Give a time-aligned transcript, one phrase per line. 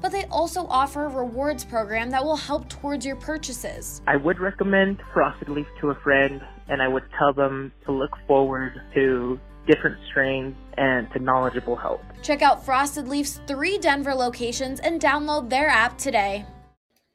[0.00, 4.02] but they also offer a rewards program that will help towards your purchases.
[4.06, 8.16] I would recommend Frosted Leaf to a friend, and I would tell them to look
[8.26, 12.02] forward to different strains and to knowledgeable help.
[12.22, 16.44] Check out Frosted Leaf's three Denver locations and download their app today.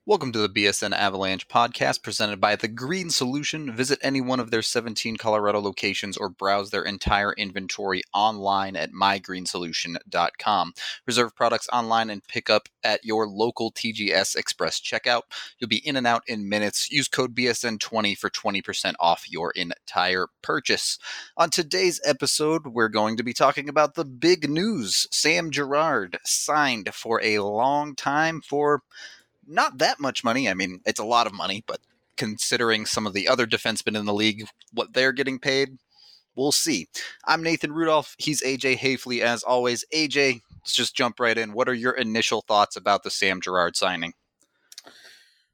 [0.08, 3.72] Welcome to the BSN Avalanche podcast presented by The Green Solution.
[3.72, 8.94] Visit any one of their 17 Colorado locations or browse their entire inventory online at
[8.94, 10.74] mygreensolution.com.
[11.06, 15.22] Reserve products online and pick up at your local TGS Express checkout.
[15.60, 16.90] You'll be in and out in minutes.
[16.90, 20.98] Use code BSN20 for 20% off your entire purchase.
[21.38, 25.06] On today's episode, we're going to be talking about the big news.
[25.12, 28.82] Sam Girard signed for a long time for
[29.48, 30.50] not that much money.
[30.50, 31.80] I mean, it's a lot of money, but
[32.18, 35.78] considering some of the other defensemen in the league, what they're getting paid,
[36.36, 36.88] we'll see.
[37.26, 38.16] I'm Nathan Rudolph.
[38.18, 39.84] He's AJ Hafley, as always.
[39.94, 41.54] AJ, let's just jump right in.
[41.54, 44.14] What are your initial thoughts about the Sam Girard signing?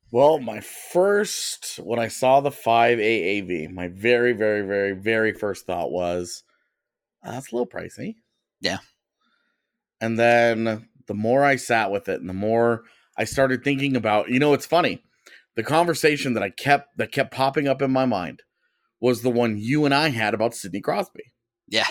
[0.10, 5.66] Well, my first, when I saw the 5 AAV, my very, very, very, very first
[5.66, 6.44] thought was,
[7.24, 8.16] uh, that's a little pricey.
[8.62, 8.78] Yeah.
[10.00, 12.84] And then the more I sat with it and the more
[13.18, 15.02] I started thinking about, you know, it's funny.
[15.56, 18.44] The conversation that I kept that kept popping up in my mind
[19.00, 21.34] was the one you and I had about Sidney Crosby.
[21.68, 21.88] Yeah.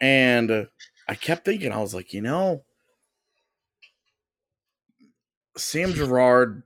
[0.00, 0.64] And uh,
[1.08, 2.64] I kept thinking, I was like, you know,
[5.56, 6.62] Sam Girard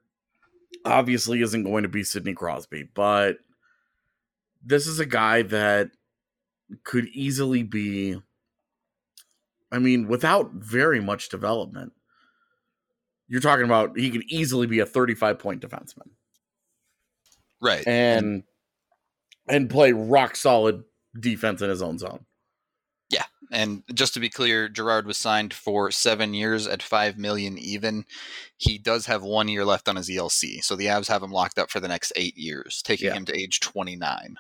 [0.85, 3.37] obviously isn't going to be Sidney Crosby, but
[4.65, 5.91] this is a guy that
[6.85, 8.19] could easily be,
[9.71, 11.93] I mean, without very much development,
[13.29, 16.11] you're talking about he could easily be a 35 point defenseman.
[17.61, 17.87] Right.
[17.87, 18.45] And
[19.49, 20.85] and play rock solid
[21.19, 22.25] defense in his own zone.
[23.11, 23.25] Yeah.
[23.51, 28.05] And just to be clear, Girard was signed for seven years at five million even.
[28.59, 30.63] He does have one year left on his ELC.
[30.63, 33.15] So the Avs have him locked up for the next eight years, taking Yeah.
[33.15, 34.37] him to age twenty nine.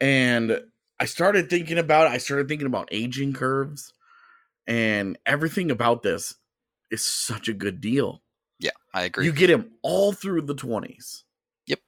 [0.00, 0.60] And
[0.98, 3.92] I started thinking about I started thinking about aging curves
[4.66, 6.34] and everything about this
[6.90, 8.22] is such a good deal.
[8.58, 9.24] Yeah, I agree.
[9.24, 11.22] You get him all through the 20s.
[11.66, 11.80] Yep.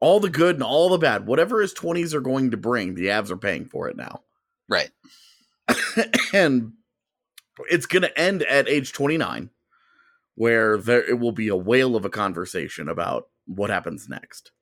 [0.00, 1.26] All the good and all the bad.
[1.26, 4.22] Whatever his 20s are going to bring, the Avs are paying for it now.
[4.68, 4.90] right.
[6.32, 6.72] and
[7.68, 9.50] it's going to end at age 29
[10.34, 14.52] where there it will be a whale of a conversation about what happens next.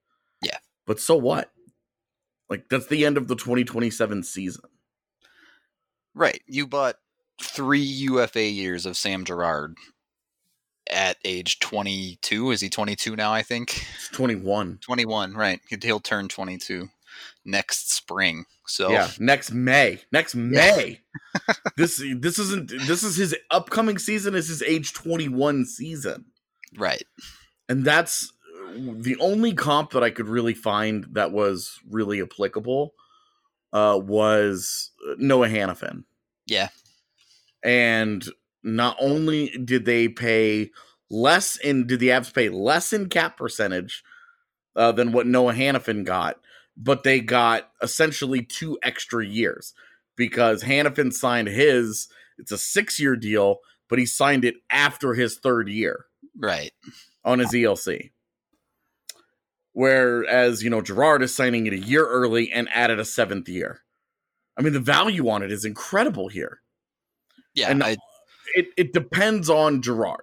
[0.42, 0.58] Yeah.
[0.86, 1.52] But so what?
[2.50, 4.64] Like that's the end of the 2027 season.
[6.14, 6.42] Right.
[6.46, 6.96] You bought
[7.42, 9.76] three UFA years of Sam Girard
[10.90, 12.50] at age 22.
[12.50, 13.84] Is he 22 now, I think?
[13.96, 14.78] It's 21.
[14.82, 15.60] 21, right.
[15.82, 16.88] He'll turn 22
[17.44, 18.44] next spring.
[18.66, 20.00] So, Yeah, next May.
[20.12, 21.00] Next May.
[21.76, 26.26] this this isn't this is his upcoming season is his age 21 season.
[26.76, 27.04] right.
[27.70, 28.32] And that's
[28.74, 32.94] the only comp that I could really find that was really applicable
[33.72, 36.04] uh was Noah Hanifin.
[36.46, 36.68] Yeah.
[37.62, 38.24] And
[38.62, 40.70] not only did they pay
[41.10, 44.02] less in did the Avs pay less in cap percentage
[44.76, 46.38] uh, than what Noah Hanifin got,
[46.76, 49.74] but they got essentially two extra years
[50.16, 52.08] because Hanifin signed his
[52.38, 53.58] It's a six year deal,
[53.88, 56.06] but he signed it after his third year
[56.36, 56.72] Right.
[57.24, 58.10] on his ELC.
[59.72, 63.82] Whereas, you know, Girard is signing it a year early and added a seventh year.
[64.56, 66.60] I mean, the value on it is incredible here.
[67.58, 67.70] Yeah.
[67.70, 67.96] And I,
[68.54, 70.22] It it depends on Girard.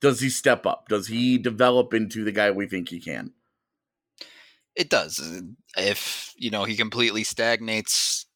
[0.00, 0.88] Does he step up?
[0.88, 3.32] Does he develop into the guy we think he can?
[4.76, 5.20] It does.
[5.76, 8.26] If you know he completely stagnates,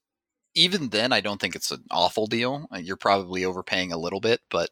[0.54, 2.66] even then, I don't think it's an awful deal.
[2.74, 4.70] Uh, You're probably overpaying a little bit, but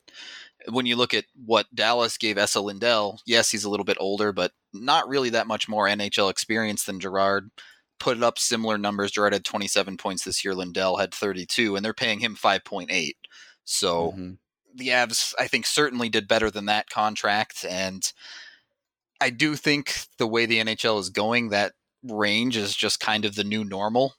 [0.68, 4.32] when you look at what Dallas gave Esa Lindell, yes, he's a little bit older,
[4.32, 7.50] but not really that much more NHL experience than Girard.
[7.98, 9.12] Put up similar numbers.
[9.12, 10.54] Girard had 27 points this year.
[10.54, 13.12] Lindell had 32, and they're paying him 5.8.
[13.70, 14.38] So Mhm.
[14.74, 17.64] the Avs, I think, certainly did better than that contract.
[17.64, 18.12] And
[19.20, 23.34] I do think the way the NHL is going, that range is just kind of
[23.36, 24.16] the new normal.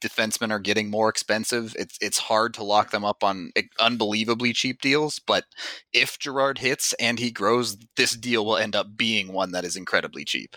[0.00, 1.74] Defensemen are getting more expensive.
[1.78, 5.46] It's it's hard to lock them up on unbelievably cheap deals, but
[5.92, 9.74] if Girard hits and he grows, this deal will end up being one that is
[9.76, 10.56] incredibly cheap.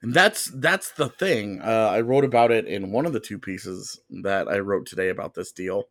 [0.00, 1.60] And that's that's the thing.
[1.60, 5.08] Uh, I wrote about it in one of the two pieces that I wrote today
[5.08, 5.84] about this deal.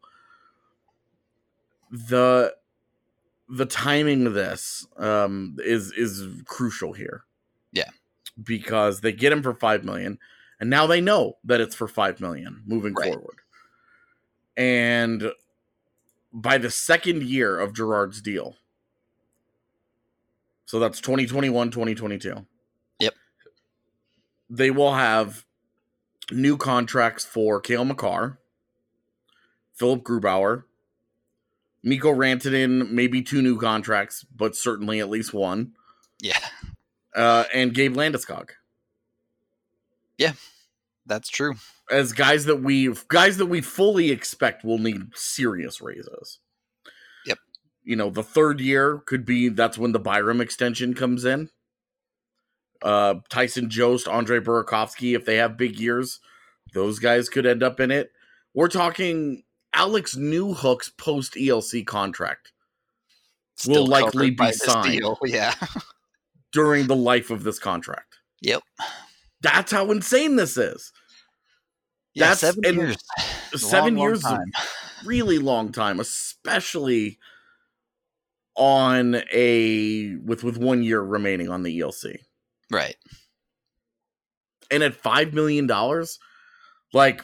[1.91, 2.55] The
[3.49, 7.23] the timing of this um, is is crucial here.
[7.71, 7.89] Yeah.
[8.43, 10.19] because they get him for five million,
[10.59, 13.13] and now they know that it's for five million moving Right.
[13.13, 13.37] forward.
[14.55, 15.31] And
[16.33, 18.55] by the second year of Girard's deal,
[20.65, 22.45] so that's 2021, 2022
[24.49, 25.45] they will have
[26.31, 28.39] new contracts for Cale Makar,
[29.73, 30.63] Philipp Grubauer,
[31.87, 35.73] Mikko Rantanen, maybe two new contracts, but certainly at least one,
[36.21, 36.37] Yeah,
[37.15, 38.49] uh, and Gabe Landeskog
[40.17, 40.33] Yeah,
[41.05, 41.55] that's true.
[41.89, 46.39] as guys that we guys that we fully expect will need serious raises.
[47.25, 47.37] Yep.
[47.83, 51.49] You know, the third year could be that's when the Byram extension comes in.
[52.81, 56.19] Uh Tyson Jost, Andre Burakovsky, if they have big years,
[56.73, 58.11] those guys could end up in it.
[58.53, 59.43] We're talking
[59.73, 62.51] Alex Newhook's post ELC contract
[63.67, 65.03] Will likely be signed.
[65.25, 65.53] Yeah.
[66.51, 68.17] during the life of this contract.
[68.41, 68.61] Yep.
[69.41, 70.91] That's how insane this is.
[72.13, 72.97] Yeah, That's- seven years.
[73.55, 74.43] Seven long, long years is a
[75.05, 77.17] really long time, especially
[78.55, 82.17] on a with with one year remaining on the ELC.
[82.71, 82.95] Right.
[84.69, 86.19] And at five million dollars,
[86.93, 87.23] like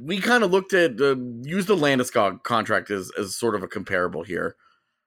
[0.00, 3.68] we kind of looked at uh, use the Landeskog contract as as sort of a
[3.68, 4.56] comparable here.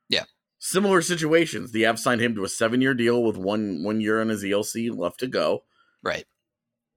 [0.10, 0.26] Yeah.
[0.60, 1.72] Similar situations.
[1.72, 4.44] The Avs signed him to a seven year deal with one one year on his
[4.44, 5.64] ELC left to go.
[6.04, 6.26] Right.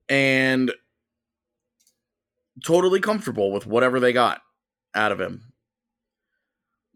[0.08, 0.72] and
[2.64, 4.42] totally comfortable with whatever they got
[4.94, 5.52] out of him.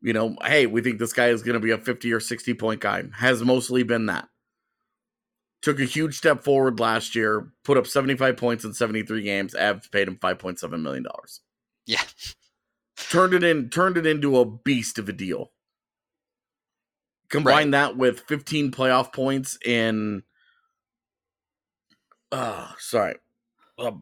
[0.03, 2.55] You know, hey, we think this guy is going to be a 50 or 60
[2.55, 3.05] point guy.
[3.15, 4.29] Has mostly been that.
[5.63, 9.55] Took a huge step forward last year, put up 75 points in 73 games.
[9.55, 11.41] Avs paid him 5.7 million dollars.
[11.87, 12.03] Yeah.
[13.11, 15.53] Turned it in turned it into a beast of a deal.
[17.29, 20.23] Combine that with 15 playoff points in
[22.33, 23.17] Oh, sorry.
[23.79, 23.93] A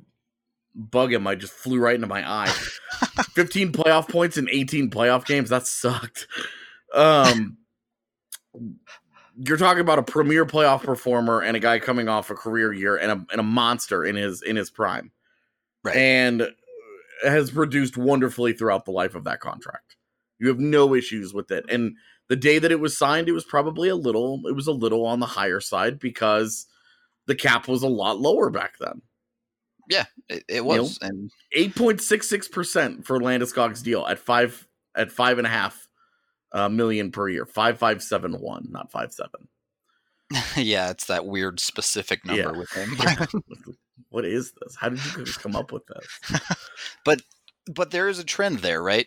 [0.75, 2.49] bug in my just flew right into my eye.
[3.35, 5.51] 15 playoff points in 18 playoff games.
[5.51, 6.27] That sucked.
[6.95, 7.59] Um,
[9.37, 12.97] you're talking about a premier playoff performer and a guy coming off a career year
[12.97, 15.11] and a and a monster in his in his prime,
[15.83, 15.97] Right.
[15.97, 16.49] and
[17.25, 19.97] has produced wonderfully throughout the life of that contract.
[20.39, 21.65] You have no issues with it.
[21.69, 21.97] And
[22.29, 25.05] the day that it was signed, it was probably a little it was a little
[25.07, 26.67] on the higher side because
[27.27, 29.03] the cap was a lot lower back then.
[29.89, 30.99] Yeah, it, it know, was.
[31.03, 35.51] and eight point six six percent for Landeskog's deal at five at five and a
[35.51, 35.84] half
[36.55, 37.45] uh, million per year.
[37.45, 39.49] Five five seven one, not five seven.
[40.57, 42.51] yeah, it's that weird specific number Yeah.
[42.53, 42.97] with him.
[44.09, 44.75] what is this?
[44.77, 46.41] How did you guys come up with this?
[47.05, 47.21] but
[47.67, 49.07] but there is a trend there, right?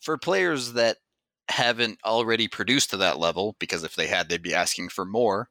[0.00, 0.98] For players that
[1.48, 5.48] haven't already produced to that level, because if they had, they'd be asking for more.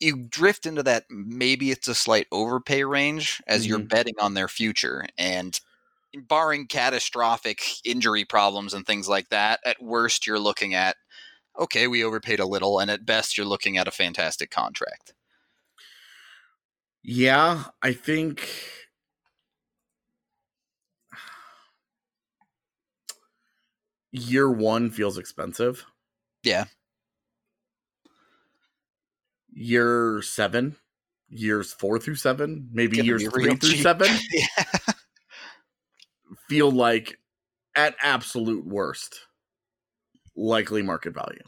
[0.00, 3.88] You drift into that maybe it's a slight overpay range as you're Mhm.
[3.88, 5.06] betting on their future.
[5.16, 5.58] And
[6.28, 10.96] barring catastrophic injury problems and things like that, at worst you're looking at
[11.58, 15.14] okay, we overpaid a little, and at best you're looking at a fantastic contract.
[17.02, 18.48] Yeah, I think
[24.10, 25.84] year one feels expensive.
[26.42, 26.64] Yeah.
[29.52, 30.76] Year seven,
[31.28, 33.82] years four through seven, maybe years three through cheap.
[33.82, 34.64] seven yeah.
[36.48, 37.18] Feel like
[37.76, 39.20] at absolute worst,
[40.36, 41.42] likely market value.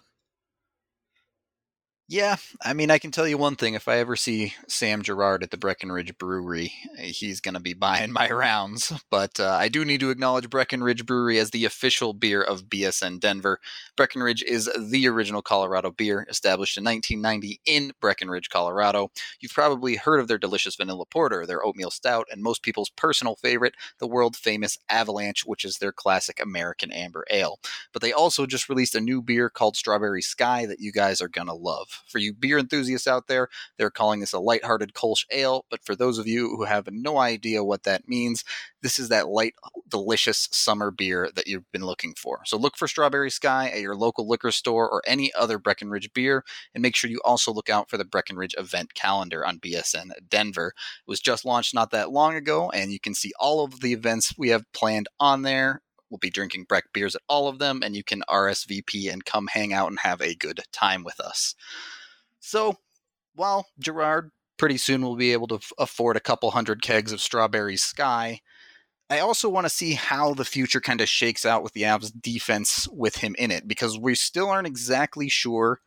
[2.08, 3.74] Yeah, I mean, I can tell you one thing.
[3.74, 7.74] If I ever see Sam Girard at the Breckenridge Brewery, eh, he's going to be
[7.74, 8.92] buying my rounds.
[9.10, 13.18] But uh, I do need to acknowledge Breckenridge Brewery as the official beer of BSN
[13.18, 13.58] Denver.
[13.96, 19.10] Breckenridge is the original Colorado beer, established in 1990 in Breckenridge, Colorado.
[19.40, 23.34] You've probably heard of their delicious vanilla porter, their oatmeal stout, and most people's personal
[23.34, 27.58] favorite, the world famous Avalanche, which is their classic American amber ale.
[27.92, 31.28] But they also just released a new beer called Strawberry Sky that you guys are
[31.28, 31.95] going to love.
[32.08, 33.48] For you beer enthusiasts out there,
[33.78, 37.18] they're calling this a lighthearted Kolsch ale, but for those of you who have no
[37.18, 38.44] idea what that means,
[38.82, 39.54] this is that light,
[39.88, 42.40] delicious summer beer that you've been looking for.
[42.44, 46.44] So look for Strawberry Sky at your local liquor store or any other Breckenridge beer,
[46.74, 50.68] and make sure you also look out for the Breckenridge event calendar on BSN Denver.
[50.76, 53.92] It was just launched not that long ago, and you can see all of the
[53.92, 55.82] events we have planned on there.
[56.10, 59.48] We'll be drinking Breck beers at all of them, and you can RSVP and come
[59.48, 61.54] hang out and have a good time with us.
[62.40, 62.76] So,
[63.34, 67.20] while Girard pretty soon will be able to f- afford a couple hundred kegs of
[67.20, 68.40] Strawberry Sky,
[69.10, 72.12] I also want to see how the future kind of shakes out with the Avs
[72.20, 75.80] defense with him in it, because we still aren't exactly sure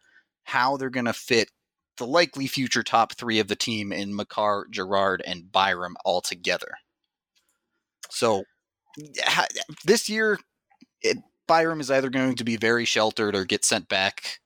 [0.43, 1.49] how they're going to fit
[1.97, 6.75] the likely future top three of the team in Makar, Girard, and Byram all together.
[8.09, 8.43] So,
[9.85, 10.39] this year,
[11.01, 11.17] it,
[11.47, 14.39] Byram is either going to be very sheltered or get sent back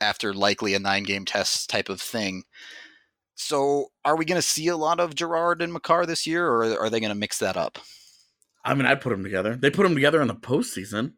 [0.00, 2.44] after likely a nine game test type of thing.
[3.34, 6.78] So, are we going to see a lot of Girard and Makar this year, or
[6.78, 7.78] are they going to mix that up?
[8.64, 9.56] I mean, I'd put them together.
[9.56, 11.14] They put them together in the postseason.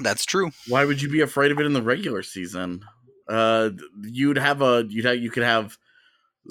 [0.00, 0.50] That's true.
[0.68, 2.84] Why would you be afraid of it in the regular season?
[3.28, 3.70] Uh,
[4.02, 5.78] you'd have a you'd have you could have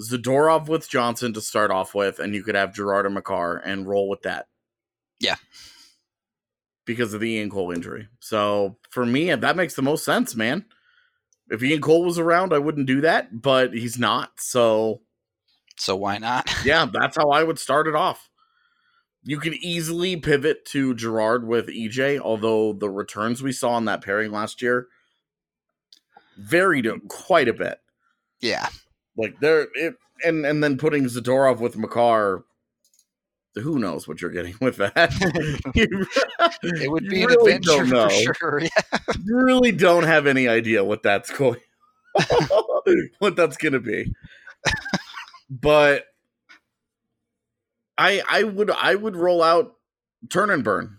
[0.00, 3.86] Zadorov with Johnson to start off with, and you could have Girard and Makar and
[3.86, 4.46] roll with that.
[5.20, 5.36] Yeah.
[6.86, 8.08] Because of the Ian Cole injury.
[8.20, 10.66] So for me, that makes the most sense, man.
[11.50, 14.32] If Ian Cole was around, I wouldn't do that, but he's not.
[14.38, 15.00] So
[15.76, 16.50] So why not?
[16.64, 18.28] yeah, that's how I would start it off.
[19.22, 24.02] You can easily pivot to Girard with EJ, although the returns we saw in that
[24.02, 24.88] pairing last year
[26.36, 27.78] varied quite a bit.
[28.40, 28.68] yeah.
[29.16, 29.94] Like there, it,
[30.24, 32.44] and and then putting Zadorov with Makar,
[33.54, 34.94] who knows what you're getting with that?
[35.74, 36.06] You-
[36.62, 38.60] It would be an really adventure don't for sure.
[38.62, 38.98] Yeah.
[39.24, 41.60] You really don't have any idea what that's going,
[43.18, 44.12] what that's going to be.
[45.50, 46.06] But
[47.96, 49.74] I I would I would roll out
[50.30, 50.98] turn and burn.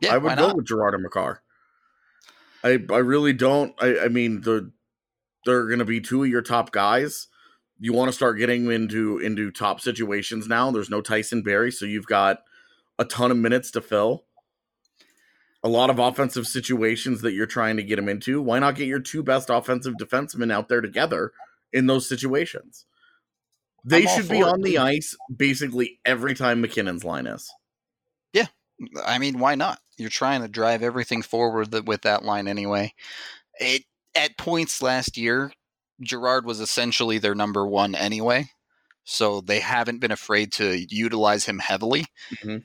[0.00, 1.42] Yeah, I would go with Girard and Makar.
[2.64, 3.74] I I really don't.
[3.80, 4.72] I I mean the
[5.44, 7.28] they're going to be two of your top guys.
[7.80, 10.70] You want to start getting into into top situations now.
[10.70, 12.40] There's no Tyson Barrie, so you've got
[12.98, 14.24] a ton of minutes to fill.
[15.62, 18.40] A lot of offensive situations that you're trying to get them into.
[18.40, 21.32] Why not get your two best offensive defensemen out there together
[21.72, 22.84] in those situations?
[23.84, 27.50] They I'm should be for it, on the ice basically every time MacKinnon's line is.
[28.32, 28.46] Yeah.
[29.04, 29.78] I mean, why not?
[29.96, 32.94] You're trying to drive everything forward with that line anyway.
[33.58, 33.84] It
[34.14, 35.52] at points last year,
[36.02, 38.50] Girard was essentially their number one anyway,
[39.04, 42.06] so they haven't been afraid to utilize him heavily.
[42.30, 42.64] Mhm.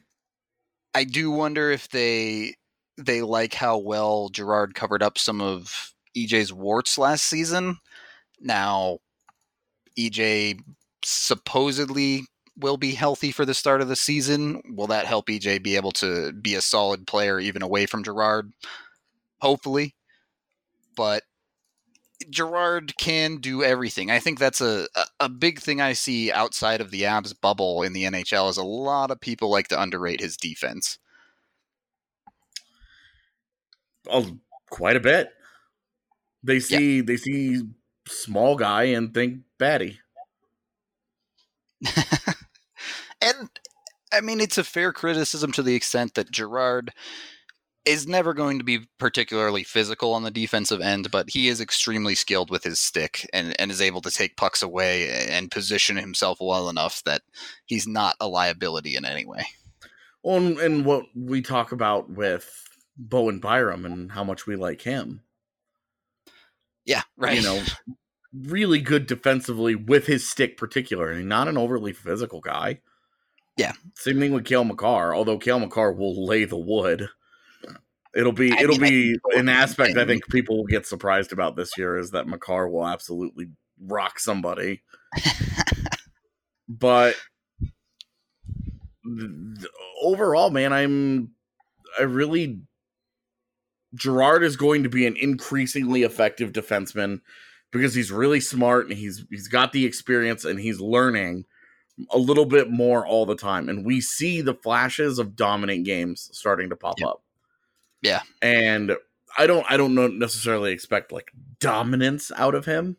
[0.93, 2.55] I do wonder if they
[2.97, 7.77] they like how well Girard covered up some of EJ's warts last season.
[8.39, 8.99] Now,
[9.97, 10.59] EJ
[11.03, 12.25] supposedly
[12.57, 14.61] will be healthy for the start of the season.
[14.69, 18.53] Will that help EJ be able to be a solid player even away from Girard?
[19.41, 19.93] Hopefully.
[20.95, 21.23] But
[22.29, 24.09] Girard can do everything.
[24.09, 24.87] I think that's a,
[25.19, 28.63] a, big thing I see outside of the Avs bubble in the NHL is a
[28.63, 30.97] lot of people like to underrate his defense.
[34.09, 34.37] Oh,
[34.69, 35.29] quite a bit.
[36.43, 37.63] They see they see
[38.07, 39.97] small guy and think baddie.
[43.21, 43.49] and
[44.13, 46.93] I mean, it's a fair criticism to the extent that Girard
[47.85, 52.15] is never going to be particularly physical on the defensive end, but he is extremely
[52.15, 56.39] skilled with his stick and, and is able to take pucks away and position himself
[56.41, 57.21] well enough that
[57.65, 59.45] he's not a liability in any way.
[60.23, 64.81] Well, and, and what we talk about with Bowen Byram and how much we like
[64.81, 65.21] him.
[66.85, 67.37] Yeah, right.
[67.37, 67.63] You know,
[68.33, 71.23] really good defensively with his stick, particularly.
[71.23, 72.79] Not an overly physical guy.
[73.57, 73.73] Yeah.
[73.95, 75.15] Same thing with Cale Makar.
[75.15, 77.09] Although Cale Makar will lay the wood.
[78.15, 81.33] It'll be I it'll mean, be the an aspect I think people will get surprised
[81.33, 83.47] about this year is that Makar will absolutely
[83.81, 84.83] rock somebody.
[86.69, 87.15] but
[90.01, 91.31] overall, man, I'm
[91.99, 92.61] I really
[93.95, 97.21] Girard is going to be an increasingly effective defenseman
[97.71, 101.45] because he's really smart and he's he's got the experience and he's learning
[102.11, 103.69] a little bit more all the time.
[103.69, 107.09] And we see the flashes of dominant games starting to pop Yep.
[107.09, 107.21] up.
[108.01, 108.21] Yeah.
[108.41, 108.95] And
[109.37, 112.97] I don't I don't know necessarily expect like dominance out of him.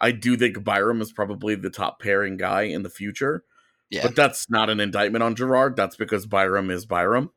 [0.00, 3.44] I do think Byram is probably the top pairing guy in the future.
[3.90, 4.02] Yeah.
[4.02, 5.76] But that's not an indictment on Girard.
[5.76, 7.30] That's because Byram is Byram.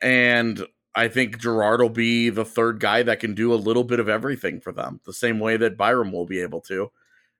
[0.00, 4.00] And I think Girard will be the third guy that can do a little bit
[4.00, 6.90] of everything for them, the same way that Byram will be able to.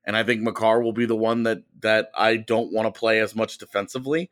[0.05, 3.21] And I think Makar will be the one that that I don't want to play
[3.21, 4.31] as much defensively.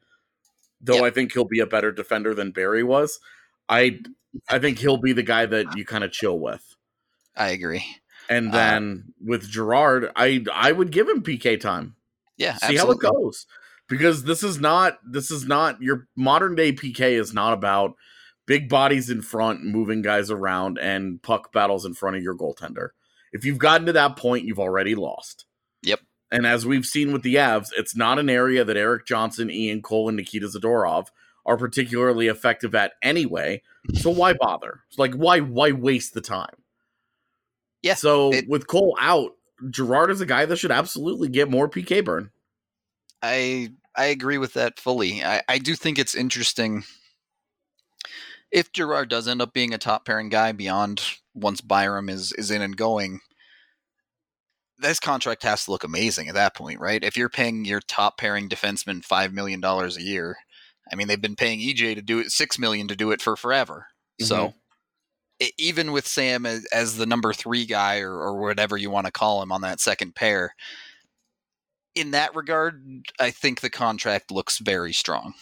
[0.84, 1.04] Though Yep.
[1.04, 3.18] I think he'll be a better defender than Barrie was.
[3.68, 4.00] I
[4.48, 6.76] I think he'll be the guy that you kind of chill with.
[7.36, 7.84] I agree.
[8.28, 11.96] And Uh, then with Girard, I I would give him PK time
[12.36, 13.06] Yeah, see absolutely.
[13.06, 13.46] how it goes
[13.88, 17.94] because this is not this is not your modern day pk is not about
[18.46, 22.88] big bodies in front moving guys around and puck battles in front of your goaltender
[23.32, 25.44] if you've gotten to that point you've already lost.
[26.34, 29.80] And as we've seen with the avs it's not an area that erik johnson ian
[29.82, 31.06] cole and nikita zadorov
[31.46, 33.62] are particularly effective at anyway
[33.94, 36.56] so why bother It's like why why waste the time
[37.82, 39.32] Yeah, so it- with cole out
[39.70, 42.30] girard is a guy that should absolutely get more pk burn
[43.22, 45.22] I I agree with that fully.
[45.24, 46.84] I, I do think it's interesting
[48.50, 51.02] if Girard does end up being a top pairing guy beyond
[51.34, 53.20] once Byram is is in and going.
[54.78, 57.02] This contract has to look amazing at that point, right?
[57.02, 60.36] If you're paying your top pairing defenseman five million dollars a year,
[60.90, 63.36] I mean they've been paying EJ to do it six million to do it for
[63.36, 63.86] forever.
[64.20, 64.56] So mm-hmm.
[65.44, 69.06] e- even with Sam as, as the number three guy or, or whatever you want
[69.06, 70.54] to call him on that second pair,
[71.94, 75.34] in that regard, I think the contract looks very strong.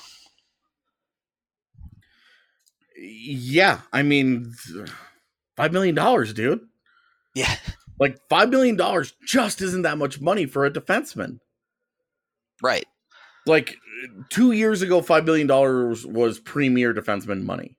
[2.96, 4.54] Yeah, I mean,
[5.56, 6.60] five million dollars, dude.
[7.34, 7.54] Yeah,
[8.02, 11.38] Like five million dollars just isn't that much money for a defenseman.
[12.60, 12.84] right.
[13.46, 13.76] Like
[14.28, 17.76] two years ago, five million dollars was premier defenseman money,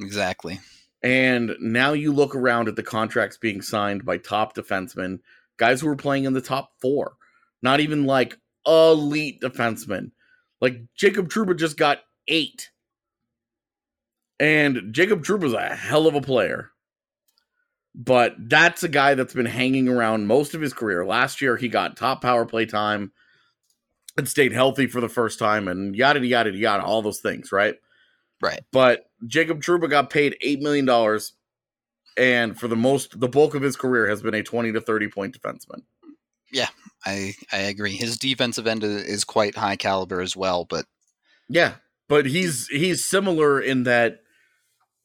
[0.00, 0.60] Exactly.
[1.02, 5.18] and now you look around at the contracts being signed by top defensemen,
[5.58, 7.16] guys who are playing in the top four,
[7.62, 10.12] not even like elite defensemen.
[10.62, 12.70] Like Jacob Trouba just got eight,
[14.40, 16.70] and Jacob Trouba's a hell of a player.
[17.98, 21.06] But that's a guy that's been hanging around most of his career.
[21.06, 23.12] Last year, he got top power play time
[24.18, 27.76] and stayed healthy for the first time, and yada yada yada, all those things, right?
[28.42, 28.60] Right.
[28.70, 31.32] But Jacob Trouba got paid eight million dollars,
[32.18, 35.08] and for the most, the bulk of his career has been a twenty to thirty
[35.08, 35.82] point defenseman.
[36.52, 36.68] Yeah,
[37.06, 37.96] I I agree.
[37.96, 40.84] His defensive end is is quite high caliber as well, but
[41.48, 41.74] Yeah,
[42.08, 44.20] but he's he's similar in that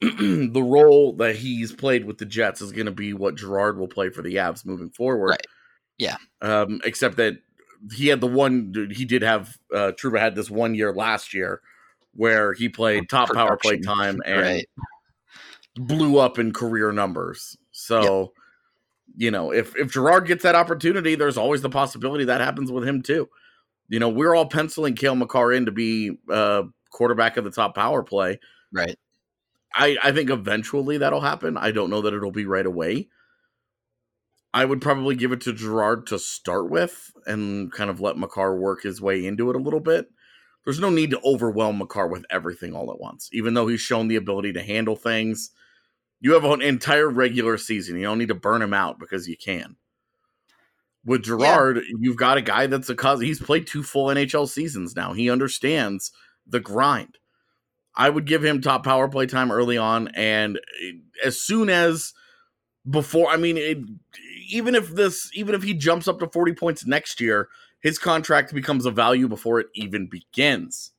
[0.52, 3.86] the role that he's played with the Jets is going to be what Girard will
[3.86, 5.28] play for the Avs moving forward.
[5.28, 5.46] Right.
[5.96, 6.16] Yeah.
[6.40, 7.36] Um, except that
[7.92, 11.60] he had the one he did have uh Trouba had this one year last year
[12.14, 14.68] where he played top power play time and right.
[15.76, 17.56] blew up in career numbers.
[17.70, 18.32] So,
[19.16, 22.86] you know, if if Girard gets that opportunity, there's always the possibility that happens with
[22.86, 23.28] him too.
[23.88, 27.76] You know, we're all penciling Cale Makar in to be uh quarterback of the top
[27.76, 28.40] power play.
[28.72, 28.96] Right.
[29.74, 31.56] I I think eventually that'll happen.
[31.56, 33.08] I don't know that it'll be right away.
[34.54, 38.54] I would probably give it to Girard to start with and kind of let Makar
[38.56, 40.10] work his way into it a little bit.
[40.64, 44.08] There's no need to overwhelm Makar with everything all at once, even though he's shown
[44.08, 45.50] the ability to handle things.
[46.20, 47.96] You have an entire regular season.
[47.96, 49.76] You don't need to burn him out because you can.
[51.04, 53.26] With Girard, you've got a guy that's a cousin.
[53.26, 55.14] He's played two full NHL seasons now.
[55.14, 56.12] He understands
[56.46, 57.18] the grind.
[57.94, 60.92] I would give him top power play time early on, and eh,
[61.24, 62.12] as soon as
[62.88, 63.78] before, I mean, it,
[64.48, 67.48] even if this, even if he jumps up to forty points next year,
[67.80, 70.92] his contract becomes a value before it even begins.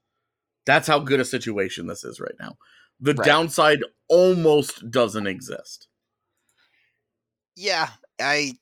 [0.65, 2.57] That's how good a situation this is right now.
[2.99, 3.25] The Right.
[3.25, 5.87] downside almost doesn't exist.
[7.55, 8.53] Yeah, I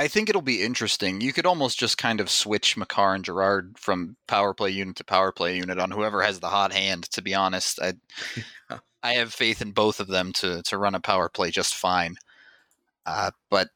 [0.00, 1.20] I think it'll be interesting.
[1.20, 5.04] You could almost just kind of switch Makar and Girard from power play unit to
[5.04, 7.04] power play unit on whoever has the hot hand.
[7.10, 7.92] To be honest, I
[9.02, 12.16] I have faith in both of them to to run a power play just fine.
[13.04, 13.68] Uh, but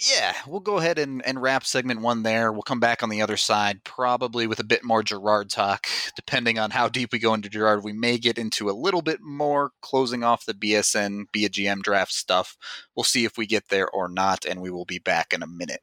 [0.00, 2.52] yeah, we'll go ahead and, and wrap segment one there.
[2.52, 5.86] We'll come back on the other side, probably with a bit more Girard talk.
[6.16, 9.20] Depending on how deep we go into Girard, we may get into a little bit
[9.20, 12.56] more closing off the BSN, be a GM draft stuff.
[12.94, 15.46] We'll see if we get there or not, and we will be back in a
[15.46, 15.82] minute.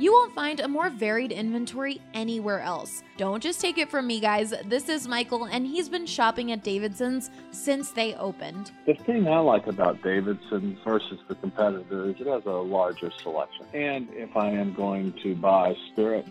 [0.00, 3.02] You won't find a more varied inventory anywhere else.
[3.16, 4.54] Don't just take it from me, guys.
[4.66, 8.70] This is Michael, and he's been shopping at Davidson's since they opened.
[8.86, 13.66] The thing I like about Davidson's versus the competitors, is it has a larger selection.
[13.74, 16.28] And if I am going to buy spirit,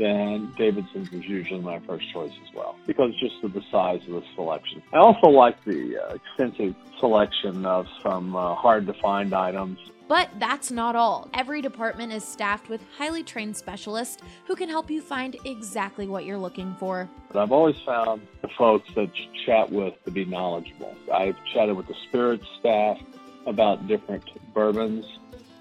[0.00, 4.14] then Davidson's is usually my first choice as well because just of the size of
[4.14, 4.82] the selection.
[4.92, 9.78] I also like the uh, extensive selection of some uh, hard to find items
[10.10, 11.28] but that's not all.
[11.34, 16.24] Every department is staffed with highly trained specialists who can help you find exactly what
[16.24, 17.08] you're looking for.
[17.28, 20.96] But I've always found the folks that you chat with to be knowledgeable.
[21.14, 22.98] I've chatted with the spirits staff
[23.46, 25.06] about different bourbons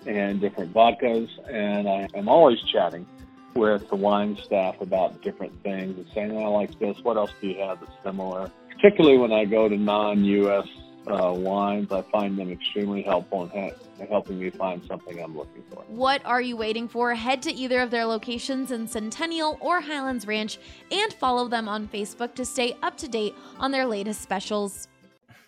[0.07, 3.05] and different vodkas, and I am always chatting
[3.55, 6.97] with the wine staff about different things and saying, oh, I like this.
[7.03, 8.51] What else do you have that's similar?
[8.69, 10.67] Particularly when I go to non U.S
[11.09, 11.91] uh, wines.
[11.91, 15.83] I find them extremely helpful in, ha- in helping me find something I'm looking for.
[15.87, 17.13] What are you waiting for?
[17.15, 20.59] Head to either of their locations in Centennial or Highlands Ranch
[20.91, 24.87] and follow them on Facebook to stay up to date on their latest specials.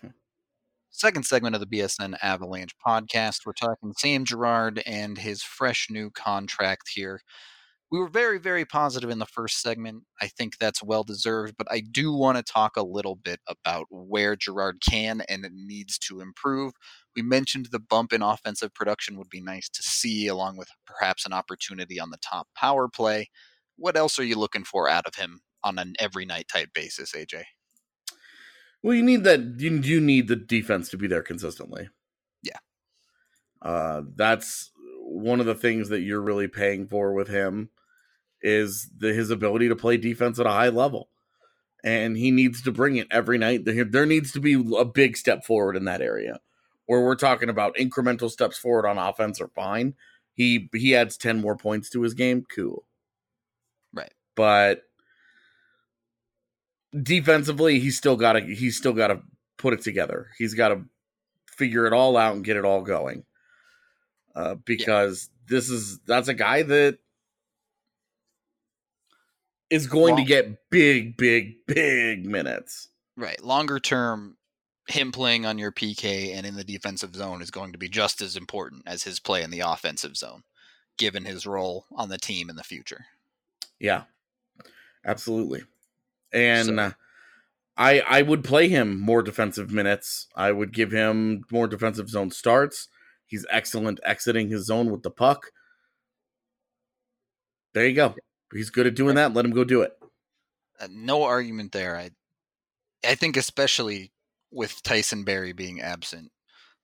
[0.89, 6.09] Second segment of the BSN Avalanche podcast, we're talking Sam Girard and his fresh new
[6.09, 7.21] contract here
[7.91, 10.03] we were very, very positive in the first segment.
[10.21, 13.87] I think that's well deserved, but I do want to talk a little bit about
[13.89, 16.71] where Girard can and needs to improve.
[17.17, 21.25] We mentioned the bump in offensive production would be nice to see, along with perhaps
[21.25, 23.29] an opportunity on the top power play.
[23.75, 27.11] What else are you looking for out of him on an every night type basis,
[27.11, 27.43] AJ?
[28.81, 29.59] Well, you need that.
[29.59, 31.89] You, you need the defense to be there consistently.
[32.41, 32.57] Yeah.
[33.61, 34.71] Uh, that's
[35.03, 37.69] one of the things that you're really paying for with him
[38.41, 41.09] is the, his ability to play defense at a high level.
[41.83, 43.65] And he needs to bring it every night.
[43.65, 46.39] There, there needs to be a big step forward in that area.
[46.85, 49.95] Where we're talking about incremental steps forward on offense are fine.
[50.33, 52.85] He he adds 10 more points to his game, cool.
[53.93, 54.11] Right.
[54.35, 54.83] But
[57.01, 59.21] defensively, he's still got to he's still got to
[59.57, 60.29] put it together.
[60.37, 60.83] He's got to
[61.47, 63.23] figure it all out and get it all going.
[64.35, 65.55] Uh, because yeah.
[65.55, 66.97] this is that's a guy that
[69.71, 72.89] is going Long- to get big, big, big minutes.
[73.17, 73.41] Right.
[73.43, 74.37] Longer term,
[74.87, 78.21] him playing on your PK and in the defensive zone is going to be just
[78.21, 80.43] as important as his play in the offensive zone,
[80.97, 83.05] given his role on the team in the future.
[83.79, 84.03] Yeah,
[85.05, 85.63] absolutely.
[86.33, 86.93] And so.
[87.77, 90.27] I I would play him more defensive minutes.
[90.35, 92.89] I would give him more defensive zone starts.
[93.25, 95.51] He's excellent exiting his zone with the puck.
[97.73, 98.15] There you go
[98.53, 99.33] he's good at doing that.
[99.33, 99.93] Let him go do it.
[100.79, 101.97] Uh, no argument there.
[101.97, 102.11] I
[103.05, 104.11] I think especially
[104.51, 106.31] with Tyson Barrie being absent,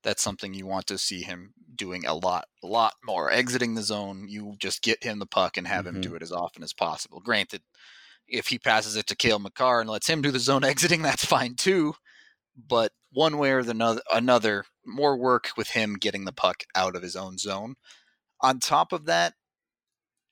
[0.03, 3.31] that's something you want to see him doing a lot, a lot more.
[3.31, 5.97] Exiting the zone, you just get him the puck and have mm-hmm.
[5.97, 7.19] him do it as often as possible.
[7.19, 7.61] Granted,
[8.27, 11.25] if he passes it to Cale Makar and lets him do the zone exiting, that's
[11.25, 11.93] fine too.
[12.55, 17.03] But one way or the another, more work with him getting the puck out of
[17.03, 17.75] his own zone.
[18.41, 19.33] On top of that,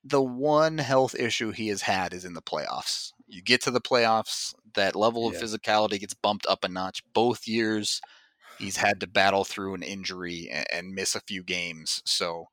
[0.08, 3.12] the one health issue he has had is in the playoffs.
[3.26, 5.40] You get to the playoffs, that level of yeah.
[5.40, 7.02] physicality gets bumped up a notch.
[7.12, 8.00] Both years,
[8.58, 12.02] he's had to battle through an injury and, and miss a few games.
[12.04, 12.46] So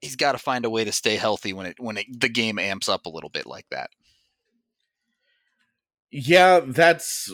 [0.00, 2.58] he's got to find a way to stay healthy when it when it, the game
[2.58, 3.90] amps up a little bit like that.
[6.10, 7.32] Yeah, that's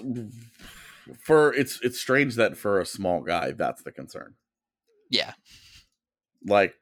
[1.23, 4.35] for it's it's strange that for a small guy that's the concern.
[5.11, 5.35] Yeah.
[6.47, 6.75] Like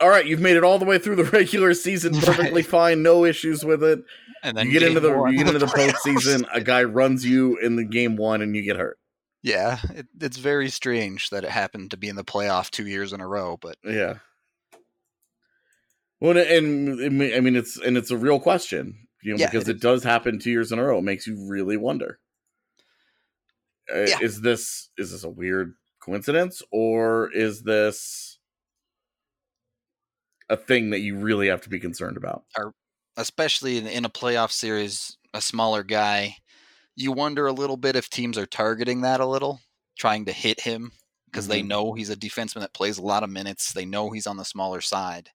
[0.00, 2.66] all right, you've made it all the way through the regular season perfectly right.
[2.66, 4.00] fine, no issues with it.
[4.42, 7.58] And then you get into the you get into the postseason, a guy runs you
[7.58, 8.98] in the game one, and you get hurt.
[9.42, 13.12] Yeah, it, it's very strange that it happened to be in the playoff two years
[13.12, 14.16] in a row, but yeah.
[16.20, 19.76] Well, and I mean it's and it's a real question, you know, yeah, because it,
[19.76, 20.98] it does happen two years in a row.
[20.98, 22.18] It makes you really wonder:
[23.94, 24.18] uh, yeah.
[24.20, 28.29] is this is this a weird coincidence, or is this
[30.50, 32.44] a thing that you really have to be concerned about.
[32.58, 32.74] Or
[33.16, 36.36] especially in, in a playoff series, a smaller guy,
[36.96, 39.60] you wonder a little bit if teams are targeting that a little,
[39.96, 40.92] trying to hit him
[41.26, 41.52] because mm-hmm.
[41.52, 43.72] they know he's a defenseman that plays a lot of minutes.
[43.72, 45.30] They know he's on the smaller side.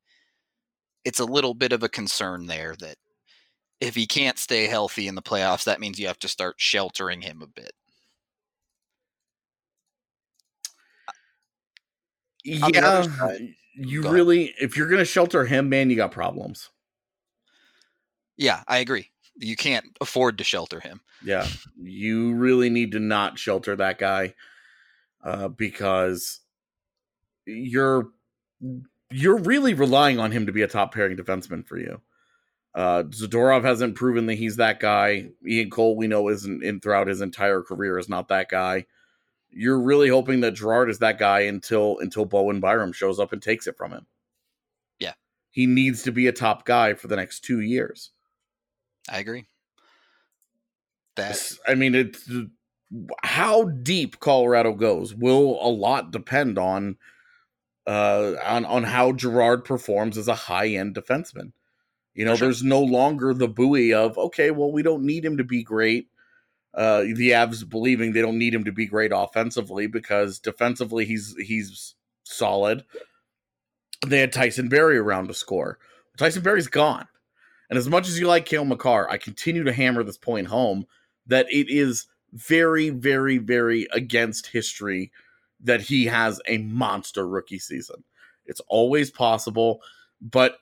[1.05, 2.97] It's a little bit of a concern there that
[3.79, 7.21] if he can't stay healthy in the playoffs, that means you have to start sheltering
[7.21, 7.71] him a bit.
[12.43, 12.67] Yeah,
[13.75, 14.15] you Go ahead.
[14.15, 16.69] really, if you're going to shelter him, man, you got problems.
[18.37, 19.11] Yeah, I agree.
[19.37, 21.01] You can't afford to shelter him.
[21.23, 21.47] Yeah,
[21.81, 24.33] you really need to not shelter that guy
[25.23, 26.39] uh, because
[27.45, 28.09] you're
[29.11, 32.01] you're really relying on him to be a top pairing defenseman for you.
[32.73, 35.29] Uh, Zadorov hasn't proven that he's that guy.
[35.47, 38.85] Ian Cole, we know, isn't in throughout his entire career is not that guy.
[39.57, 43.41] You're really hoping that Girard is that guy until until Bowen Byram shows up and
[43.41, 44.05] takes it from him.
[44.99, 45.13] Yeah.
[45.49, 48.11] he needs to be a top guy for the next two years.
[49.09, 49.45] I agree.
[51.15, 52.29] That It's- I mean, it's
[53.23, 56.97] how deep Colorado goes will a lot depend on
[57.87, 61.51] uh on on how Girard performs as a high end defenseman.
[62.13, 62.47] You know, sure.
[62.47, 66.09] there's no longer the buoy of okay, well, we don't need him to be great.
[66.75, 71.35] Uh, the Avs believing they don't need him to be great offensively because defensively he's
[71.39, 72.83] he's solid.
[74.05, 75.79] They had Tyson Barrie around to score.
[76.17, 77.07] Tyson Barrie's gone.
[77.69, 80.85] And as much as you like Cale Makar, I continue to hammer this point home
[81.27, 85.11] that it is very, very, very against history
[85.61, 88.03] that he has a monster rookie season.
[88.45, 89.81] It's always possible,
[90.21, 90.57] but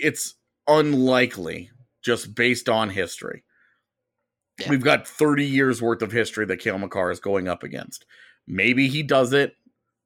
[0.00, 0.34] it's
[0.68, 1.70] unlikely
[2.02, 3.42] just based on history.
[4.58, 4.70] Yeah.
[4.70, 8.04] We've got 30 years worth of history that Cale Makar is going up against.
[8.46, 9.56] Maybe he does it.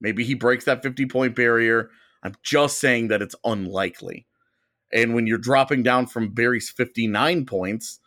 [0.00, 1.90] Maybe he breaks that 50 point barrier.
[2.22, 4.26] I'm just saying that it's unlikely.
[4.92, 8.00] And when you're dropping down from Barrie's 59 points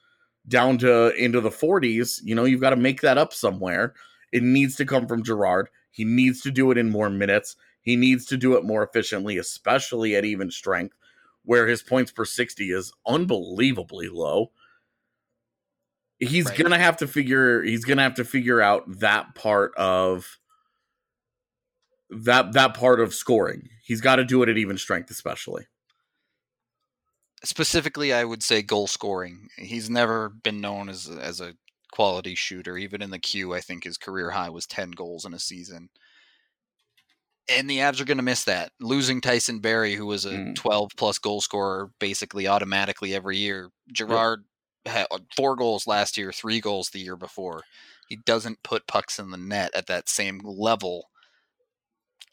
[0.47, 3.93] down to into the 40s, you know, you've got to make that up somewhere.
[4.32, 5.69] It needs to come from Girard.
[5.91, 7.56] He needs to do it in more minutes.
[7.82, 10.95] He needs to do it more efficiently, especially at even strength,
[11.43, 14.52] where his points per 60 is unbelievably low.
[16.19, 16.58] He's Right.
[16.58, 20.38] gonna have to figure he's gonna have to figure out that part of
[22.10, 23.69] that that part of scoring.
[23.84, 25.65] He's got to do it at even strength, especially.
[27.43, 29.47] specifically, I would say goal scoring.
[29.58, 31.55] He's never been known as as a
[31.93, 32.77] quality shooter.
[32.77, 35.89] Even in the queue, I think his career high was ten goals in a season.
[37.47, 38.73] And the Avs are going to miss that.
[38.79, 40.55] Losing Tyson Barrie, who was a Mm.
[40.55, 43.71] 12 plus goal scorer basically automatically every year.
[43.91, 44.43] Girard
[44.85, 47.63] had four goals last year, three goals the year before.
[48.07, 51.09] He doesn't put pucks in the net at that same level.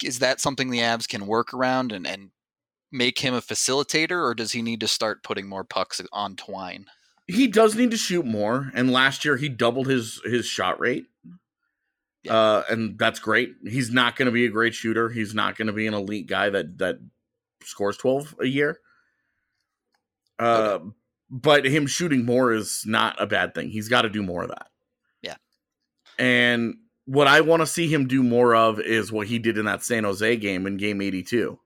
[0.03, 2.31] Is that something the Avs can work around and, and
[2.93, 6.87] make him a facilitator, or does he need to start putting more pucks on Twine?
[7.27, 11.07] He does need to shoot more, and last year he doubled his his shot rate.
[12.23, 12.35] Yeah.
[12.35, 13.55] Uh, and that's great.
[13.65, 15.09] He's not going to be a great shooter.
[15.09, 16.99] He's not going to be an elite guy that that
[17.65, 18.79] scores twelve a year.
[20.39, 20.79] Uh,
[21.31, 23.71] but him shooting more is not a bad thing.
[23.71, 24.69] He's got to do more of that.
[25.23, 25.37] Yeah.
[26.19, 29.65] And what I want to see him do more of is what he did in
[29.67, 31.59] that San Jose game in game 82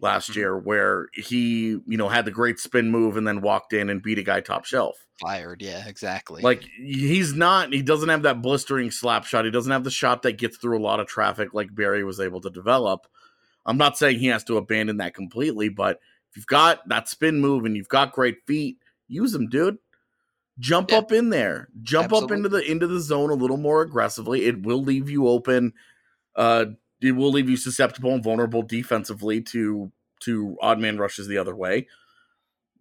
[0.00, 0.36] last Mhm.
[0.36, 4.02] year, where he, you know, had the great spin move and then walked in and
[4.02, 5.06] beat a guy top shelf.
[5.20, 6.42] Fired, yeah, exactly.
[6.42, 9.44] Like he's not, he doesn't have that blistering slap shot.
[9.44, 12.18] He doesn't have the shot that gets through a lot of traffic like Barrie was
[12.18, 13.06] able to develop.
[13.64, 16.00] I'm not saying he has to abandon that completely, but
[16.32, 19.78] if you've got that spin move and you've got great feet, use them, dude.
[20.58, 20.98] Jump Yeah.
[20.98, 21.68] up in there.
[21.82, 24.46] Jump up into the into the zone a little more aggressively.
[24.46, 25.72] It will leave you open.
[26.34, 26.66] Uh
[27.00, 29.90] it will leave you susceptible and vulnerable defensively to
[30.20, 31.88] to odd man rushes the other way.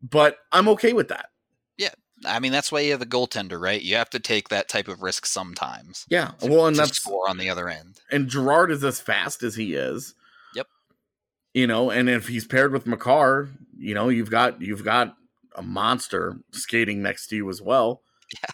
[0.03, 1.29] But I'm okay with that.
[1.77, 1.89] Yeah.
[2.25, 3.81] I mean, that's why you have a goaltender, right?
[3.81, 6.05] You have to take that type of risk sometimes.
[6.09, 6.31] Yeah.
[6.41, 7.99] Well, and to that's score on the other end.
[8.11, 10.13] and Girard is as fast as he is.
[11.53, 15.15] You know, and if he's paired with Makar, you know, you've got you've got
[15.55, 18.01] a monster skating next to you as well.
[18.33, 18.51] Yeah.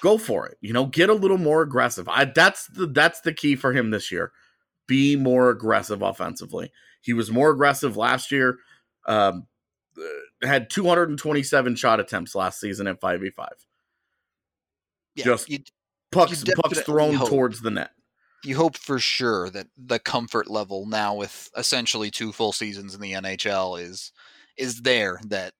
[0.00, 0.58] Go for it.
[0.60, 2.08] You know, get a little more aggressive.
[2.08, 4.32] I that's the that's the key for him this year.
[4.88, 6.72] Be more aggressive offensively.
[7.00, 8.58] He was more aggressive last year.
[9.06, 9.46] Um
[9.96, 13.48] uh, had 227 shot attempts last season at 5v5.
[15.14, 15.48] Yeah, Just-
[16.12, 17.28] Pucks pucks thrown hope.
[17.28, 17.90] towards the net.
[18.44, 23.00] You hope for sure that the comfort level now with essentially two full seasons in
[23.00, 24.12] the NHL is
[24.56, 25.52] is there that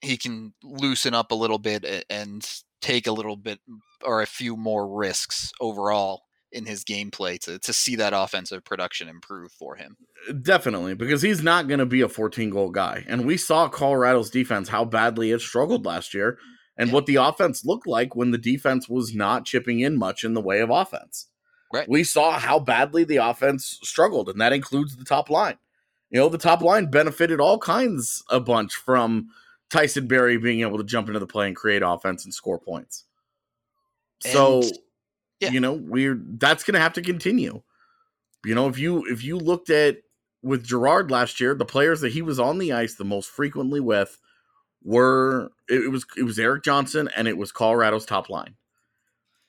[0.00, 2.48] he can loosen up a little bit and
[2.80, 3.60] take a little bit
[4.04, 6.22] or a few more risks overall
[6.52, 9.96] in his gameplay to, to see that offensive production improve for him.
[10.28, 13.04] Uh, definitely, because he's not going to be a 14 goal guy.
[13.08, 16.38] And we saw Colorado's defense, how badly it struggled last year,
[16.78, 16.94] and Yeah.
[16.94, 20.40] what the offense looked like when the defense was not chipping in much in the
[20.40, 21.28] way of offense.
[21.76, 21.88] Right.
[21.88, 25.58] We saw how badly the offense struggled, and that includes the top line.
[26.10, 29.28] You know, the top line benefited all kinds a bunch from
[29.70, 33.04] Tyson Barrie being able to jump into the play and create offense and score points.
[34.20, 34.62] So,
[35.40, 35.50] yeah.
[35.50, 37.62] you know, we're that's going to have to continue.
[38.44, 39.98] You know, if you if you looked at
[40.42, 43.80] with Girard last year, the players that he was on the ice the most frequently
[43.80, 44.18] with
[44.82, 48.54] were it, it was it was Erik Johnson and it was Colorado's top line.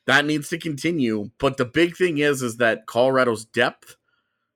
[0.08, 3.98] That needs to continue, but the big thing is is that Colorado's depth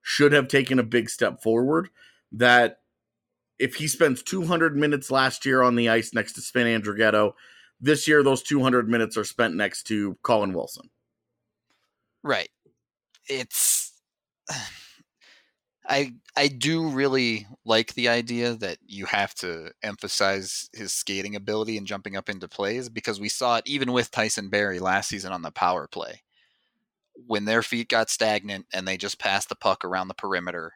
[0.02, 1.90] should have taken a big step forward.
[2.32, 2.80] That
[3.60, 7.34] if he spends 200 minutes last year on the ice next to Sven Andrighetto,
[7.82, 10.90] this year those 200 minutes are spent next to Colin Wilson.
[12.24, 12.50] Right.
[13.28, 13.92] It's
[15.92, 21.78] I I do really like the idea that you have to emphasize his skating ability
[21.78, 25.34] and jumping up into plays because we saw it even with Tyson Barrie last season
[25.34, 26.24] on the power play.
[27.28, 30.72] When their feet got stagnant and they just passed the puck around the perimeter,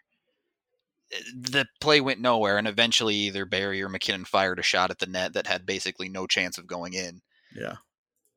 [1.13, 4.99] eh, the play went nowhere and eventually either Barrie or MacKinnon fired a shot at
[4.99, 7.21] the net that had basically no chance of going in.
[7.55, 7.77] Yeah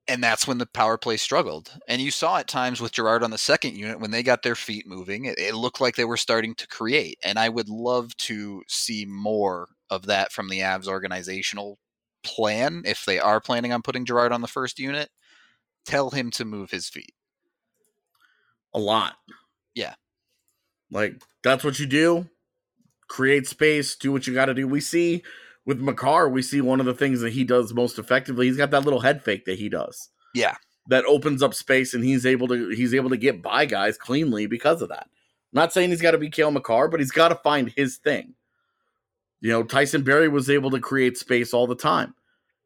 [0.09, 1.71] and that's when the power play struggled.
[1.87, 4.55] And you saw at times with Girard on the second unit when they got their
[4.55, 7.19] feet moving, it, it, looked like they were starting to create.
[7.23, 11.79] And I would love to see more of that from the Avs organizational
[12.25, 15.11] plan if they are planning on putting Girard on the first unit.
[15.85, 17.13] Tell him to move his feet.
[18.75, 19.15] A lot.
[19.75, 19.95] Yeah.
[20.91, 22.29] Like that's what you do.
[23.09, 24.67] Create space, do what you got to do.
[24.67, 25.23] We see
[25.69, 28.47] with Makar, we see one of the things that he does most effectively.
[28.47, 30.09] He's got that little head fake that he does.
[30.35, 30.57] Yeah.
[30.87, 34.47] That opens up space and he's able to he's able to get by guys cleanly
[34.47, 35.05] because of that.
[35.05, 37.99] I'm not saying he's got to be Cale Makar, but he's got to find his
[37.99, 38.33] thing.
[39.43, 42.15] You know, Tyson Barrie was able to create space all the time.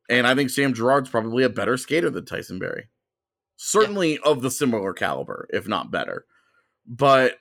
[0.09, 2.89] And I think Sam Girard's probably a better skater than Tyson Barrie.
[3.57, 4.19] Certainly yeah.
[4.31, 6.25] of the similar caliber, if not better.
[6.87, 7.39] But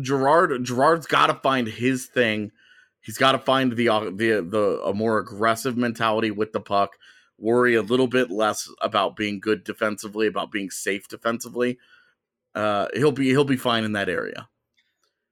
[0.00, 2.50] Girard Girard's got to find his thing
[3.06, 6.96] He's got to find the uh, the the a more aggressive mentality with the puck.
[7.38, 11.78] Worry a little bit less about being good defensively, about being safe defensively.
[12.52, 14.48] Uh, he'll be he'll be fine in that area.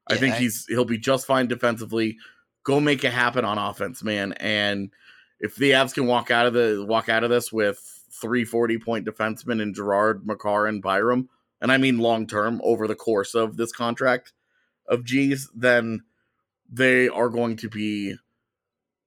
[0.08, 2.16] Yeah, I think he's he'll be just fine defensively.
[2.62, 4.34] Go make it happen on offense, man.
[4.34, 4.92] And
[5.40, 8.78] if the Avs can walk out of the walk out of this with three forty
[8.78, 11.28] point defensemen in Girard, Makar, and Byram,
[11.60, 14.32] and I mean long term over the course of this contract
[14.86, 16.04] of G's, then
[16.70, 18.14] they are going to be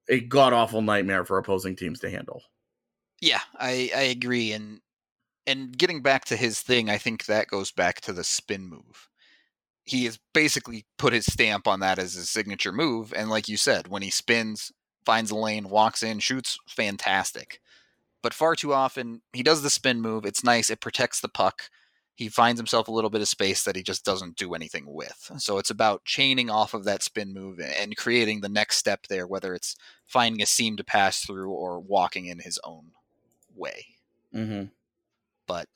[0.10, 2.42] a god awful nightmare for opposing teams to handle.
[3.20, 4.54] Yeah, I, I agree.
[4.54, 4.82] And
[5.46, 9.10] and getting back to his thing, I think that goes back to the spin move.
[9.86, 13.14] He has basically put his stamp on that as his signature move.
[13.16, 14.74] And like you said, when he spins,
[15.06, 17.62] finds a lane, walks in, shoots, fantastic.
[18.22, 20.26] But far too often, he does the spin move.
[20.26, 20.70] It's nice.
[20.70, 21.70] It protects the puck
[22.18, 25.32] he finds himself a little bit of space that he just doesn't do anything with.
[25.38, 29.28] So it's about chaining off of that spin move and creating the next step there,
[29.28, 29.76] whether it's
[30.08, 32.92] finding a seam to pass through or walking in his own
[33.56, 33.86] way.
[34.34, 34.64] Mm-hmm.
[35.46, 35.68] But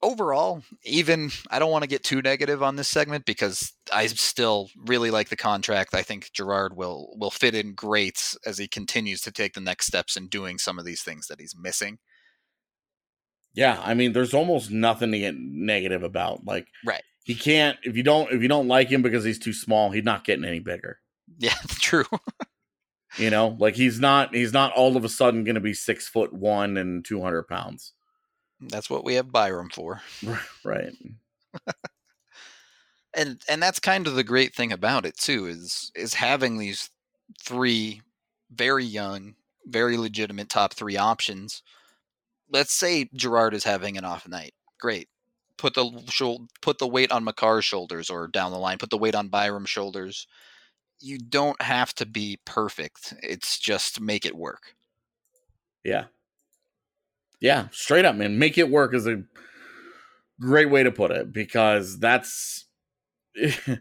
[0.00, 4.70] overall, even I don't want to get too negative on this segment because I still
[4.86, 5.94] really like the contract.
[5.94, 9.86] I think Girard will will fit in great as he continues to take the next
[9.86, 11.98] steps in doing some of these things that he's missing.
[13.54, 16.44] Yeah, I mean, there's almost nothing to get negative about.
[16.44, 17.02] Like, right?
[17.24, 19.90] He can't if you don't if you don't like him because he's too small.
[19.90, 20.98] He's not getting any bigger.
[21.38, 22.04] Yeah, true.
[23.16, 26.08] you know, like he's not he's not all of a sudden going to be six
[26.08, 27.92] foot one and two hundred pounds.
[28.60, 30.00] That's what we have Byram for,
[30.64, 30.92] right?
[33.14, 36.90] and and that's kind of the great thing about it too is is having these
[37.40, 38.00] three
[38.50, 39.34] very young,
[39.66, 41.62] very legitimate top three options
[42.52, 44.54] let's say Girard is having an off night.
[44.78, 45.08] Great.
[45.56, 48.78] Put the put the weight on Makar's shoulders or down the line.
[48.78, 50.26] Put the weight on Byram's shoulders.
[51.00, 53.14] You don't have to be perfect.
[53.22, 54.74] It's just make it work.
[55.84, 56.04] Yeah.
[57.40, 58.38] Yeah, straight up, man.
[58.38, 59.24] Make it work is a
[60.40, 62.66] great way to put it because that's
[63.34, 63.80] it.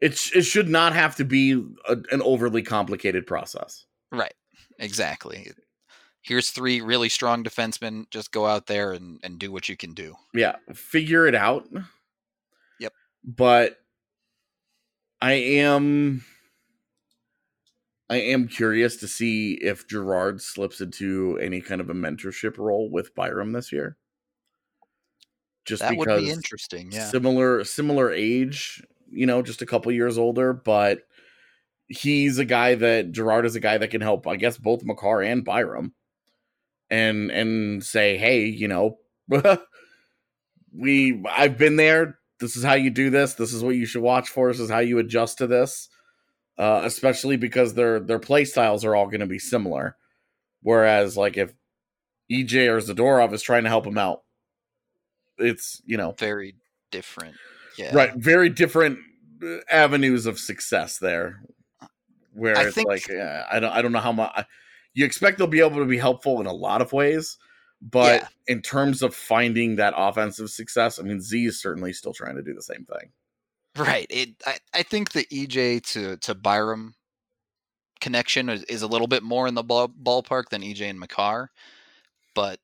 [0.00, 1.52] It should not have to be
[1.86, 3.84] a, an overly complicated process.
[4.10, 4.34] Right.
[4.78, 5.52] Exactly
[6.22, 8.08] here's three really strong defensemen.
[8.10, 10.14] Just go out there and, and do what you can do.
[10.34, 11.68] Yeah, figure it out.
[12.78, 12.92] Yep.
[13.24, 13.76] But
[15.20, 16.24] I am
[18.08, 22.90] I am curious to see if Girard slips into any kind of a mentorship role
[22.90, 23.96] with Byram this year.
[25.64, 26.90] Just that because would be interesting.
[26.90, 27.08] Yeah.
[27.08, 31.02] Similar similar age, you know, just a couple years older, but
[31.86, 35.22] he's a guy that Girard is a guy that can help, I guess, both Makar
[35.22, 35.92] and Byram
[36.90, 38.98] and and say, hey, you know,
[40.72, 42.18] we I've been there.
[42.38, 43.34] This is how you do this.
[43.34, 44.48] This is what you should watch for.
[44.48, 45.88] This is how you adjust to this.
[46.58, 49.96] Uh, especially because their their play styles are all going to be similar.
[50.62, 51.54] Whereas, like if
[52.30, 54.22] EJ or Zadorov is trying to help him out,
[55.38, 56.56] it's you know very
[56.90, 57.34] different.
[57.78, 57.94] Yeah.
[57.94, 58.14] Right.
[58.14, 58.98] Very different
[59.42, 61.40] uh, avenues of success there,
[62.34, 64.44] where I it's think- like uh, I don't I don't know how much
[64.94, 67.36] you expect they'll be able to be helpful in a lot of ways,
[67.80, 68.28] but Yeah.
[68.48, 72.42] in terms of finding that offensive success, I mean Z is certainly still trying to
[72.42, 73.10] do the same thing.
[73.76, 74.06] Right.
[74.10, 74.30] It.
[74.46, 76.94] I, I think the EJ to to Byram
[78.00, 81.50] connection is, is a little bit more in the ball, ballpark than EJ and Makar,
[82.34, 82.58] but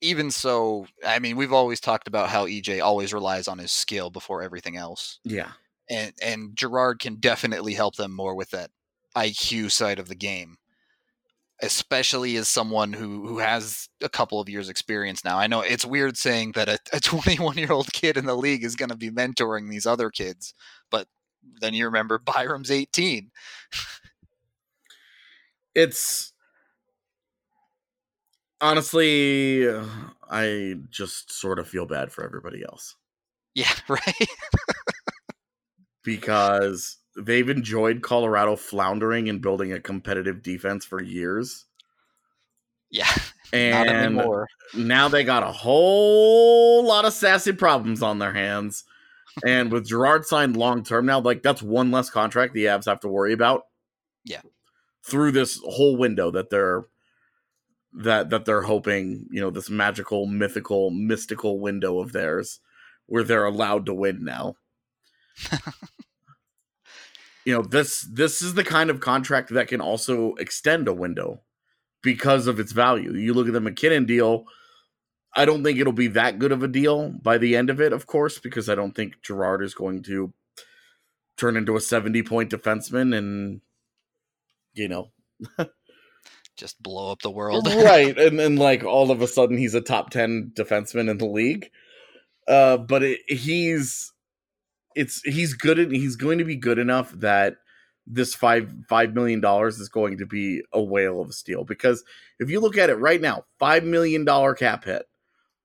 [0.00, 4.08] even so, I mean, we've always talked about how EJ always relies on his skill
[4.08, 5.52] before everything else, Yeah,
[5.90, 8.70] and and Girard can definitely help them more with that
[9.14, 10.56] IQ side of the game.
[11.62, 15.38] Especially as someone who, who has a couple of years experience now.
[15.38, 18.64] I know it's weird saying that a, a 21 year old kid in the league
[18.64, 20.54] is going to be mentoring these other kids,
[20.90, 21.06] but
[21.60, 23.30] then you remember Byram's 18.
[25.74, 26.32] it's
[28.60, 29.66] honestly
[30.30, 32.96] I just sort of feel bad for everybody else.
[33.54, 34.28] Yeah, right.
[36.04, 41.66] because they've enjoyed Colorado floundering and building a competitive defense for years.
[42.90, 43.12] yeah,
[43.52, 44.22] And
[44.74, 48.84] now they got a whole lot of sassy problems on their hands.
[49.44, 53.00] And with Girard signed long term now, like that's one less contract the Avs have
[53.00, 53.62] to worry about.
[54.24, 54.42] Yeah.
[55.04, 56.84] Through this whole window that they're
[57.92, 62.60] that that they're hoping, you know, this magical, mythical, mystical window of theirs
[63.06, 64.54] where they're allowed to win now.
[67.50, 71.40] you know, this this is the kind of contract that can also extend a window
[72.00, 73.12] because of its value.
[73.14, 74.44] You look at the MacKinnon deal,
[75.34, 77.92] I don't think it'll be that good of a deal by the end of it,
[77.92, 80.32] of course, because I don't think Girard is going to
[81.36, 83.62] turn into a 70 point defenseman and,
[84.74, 85.10] you know,
[86.56, 87.66] Just blow up the world.
[87.74, 88.16] right.
[88.16, 91.68] And then, like, all of a sudden he's a top 10 defenseman in the league.
[92.46, 94.12] Uh, but it, he's,
[94.94, 95.78] it's, he's good.
[95.78, 97.56] At, he's going to be good enough that
[98.06, 102.02] this five, $5 million is going to be a whale of a steal because
[102.38, 104.26] if you look at it right now, $5 million
[104.56, 105.06] cap hit,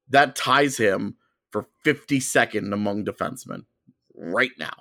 [0.09, 1.15] that ties him
[1.51, 3.65] for 52nd among defensemen
[4.13, 4.73] right now.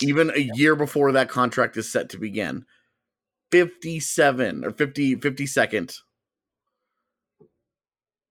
[0.00, 2.64] Even a year before that contract is set to begin.
[3.52, 5.98] 57 or 50 52nd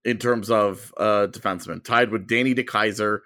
[0.03, 3.19] in terms of uh defensemen, tied with Danny DeKeyser,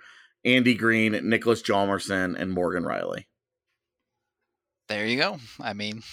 [0.46, 3.26] Andy Greene, Nicholas Hjalmarsson, and Morgan Rielly.
[4.88, 5.40] There you go.
[5.60, 6.04] I mean,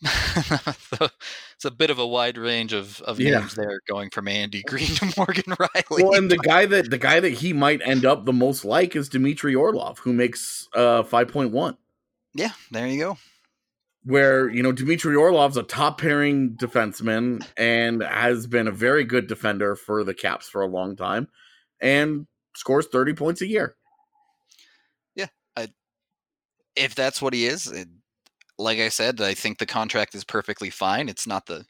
[0.04, 3.40] it's a bit of a wide range of, of Yeah.
[3.40, 6.02] names there, going from Andy Greene to Morgan Rielly.
[6.04, 8.94] Well, and the guy that the guy that he might end up the most like
[8.94, 11.76] is Dmitry Orlov, who makes uh 5.1.
[12.34, 13.18] yeah, there you go.
[14.04, 19.26] where you know Dmitry Orlov's a top pairing defenseman and has been a very good
[19.26, 21.26] defender for the Caps for a long time,
[21.80, 22.26] and
[22.56, 23.76] scores thirty points a year.
[25.14, 25.28] Yeah.
[26.76, 27.88] If that's what he is, it,
[28.56, 31.08] like I said, I think the contract is perfectly fine.
[31.08, 31.64] It's not the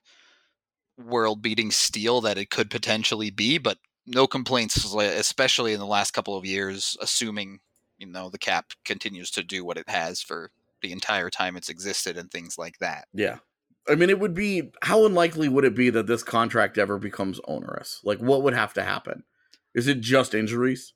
[0.99, 6.37] world-beating steal that it could potentially be, but no complaints, especially in the last couple
[6.37, 6.97] of years.
[7.01, 7.61] Assuming
[7.99, 10.51] you know the cap continues to do what it has for
[10.83, 13.07] the entire time it's existed and things like that.
[13.15, 13.39] Yeah,
[13.89, 17.41] I mean, it would be how unlikely would it be that this contract ever becomes
[17.45, 18.01] onerous?
[18.05, 19.25] Like, what would have to happen?
[19.79, 20.93] Is it just injuries?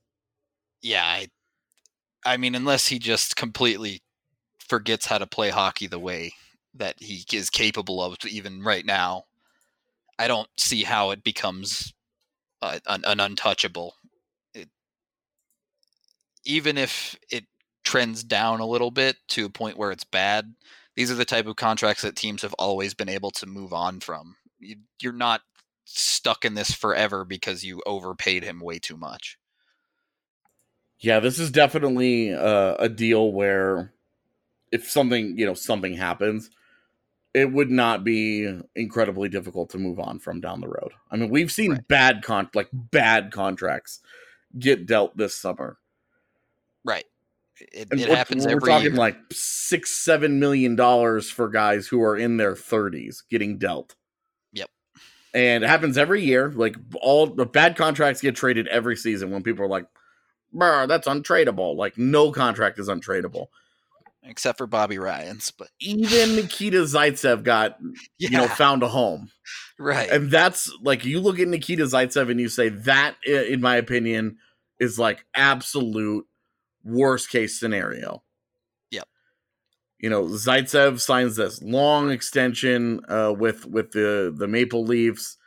[0.82, 1.28] Yeah, I,
[2.26, 4.02] I mean, unless he just completely
[4.58, 6.32] forgets how to play hockey the way
[6.74, 9.26] that he is capable of, even right now,
[10.18, 11.94] I don't see how it becomes
[12.60, 13.94] uh, an, an untouchable.
[14.52, 14.68] It,
[16.44, 17.44] even if it
[17.84, 20.56] trends down a little bit to a point where it's bad,
[20.96, 24.00] these are the type of contracts that teams have always been able to move on
[24.00, 24.34] from.
[24.58, 25.42] You, you're not
[25.98, 29.38] stuck in this forever because you overpaid him way too much.
[30.98, 33.92] Yeah, this is definitely uh, a deal where
[34.70, 36.50] if something you know something happens,
[37.34, 40.92] it would not be incredibly difficult to move on from down the road.
[41.10, 41.88] I mean, we've seen Right.
[41.88, 44.00] bad con like bad contracts
[44.58, 45.78] get dealt this summer.
[46.84, 47.04] Right.
[47.60, 48.94] It, it we're- happens we're every talking year.
[48.96, 53.94] like six, seven million dollars for guys who are in their thirties getting dealt.
[55.34, 56.50] And it happens every year.
[56.50, 59.86] Like all the bad contracts get traded every season when people are like,
[60.54, 63.46] "Bruh, that's untradeable." Like no contract is untradeable.
[64.24, 67.78] except for Bobby Ryan's, but Even Nikita Zaitsev got
[68.18, 69.30] yeah, you know found a home,
[69.78, 70.10] right.
[70.10, 74.36] and that's like you look at Nikita Zaitsev and you say that, in my opinion,
[74.78, 76.26] is like absolute
[76.84, 78.22] worst case scenario.
[80.02, 85.38] You know, Zaitsev signs this long extension uh, with with the the Maple Leafs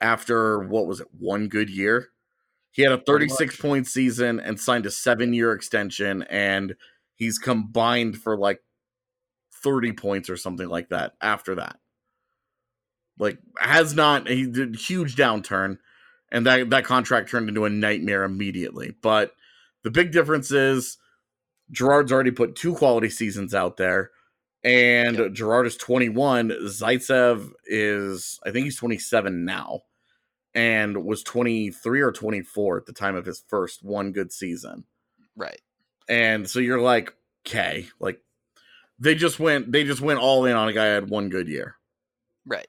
[0.00, 2.08] after what was it one good year,
[2.70, 6.74] He had a 36 point season and signed a seven year extension, and
[7.14, 8.60] he's combined for like
[9.62, 11.78] 30 points or something like that after that.
[13.18, 15.78] Like, has not, he did huge downturn,
[16.32, 18.94] and that, that contract turned into a nightmare immediately.
[19.02, 19.32] But
[19.82, 20.96] the big difference is
[21.70, 24.10] Girard's already put two quality seasons out there,
[24.64, 25.32] and yep.
[25.32, 26.50] Girard is 21.
[26.64, 29.82] Zaitsev is, I think he's 27 now
[30.54, 34.84] and was 23 or 24 at the time of his first one good season.
[35.36, 35.60] Right.
[36.08, 37.14] And so you're like,
[37.46, 38.20] okay, like
[38.98, 41.48] they just went they just went all in on a guy who had one good
[41.48, 41.76] year.
[42.44, 42.66] Right.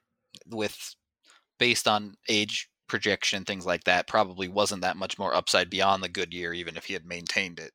[0.48, 0.94] With
[1.58, 6.08] based on age projection things like that probably wasn't that much more upside beyond the
[6.08, 7.72] good year even if he had maintained it.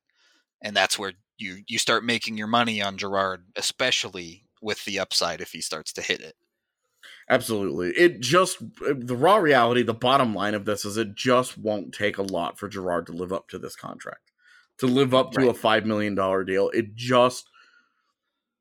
[0.62, 5.40] And that's where you you start making your money on Girard, especially with the upside
[5.40, 6.34] if he starts to hit it.
[7.30, 7.90] Absolutely.
[7.90, 11.94] It just uh, the raw reality, the bottom line of this is it just won't
[11.94, 14.32] take a lot for Girard to live up to this contract.
[14.78, 15.50] To live up to right.
[15.50, 17.48] a 5 million dollar deal, it just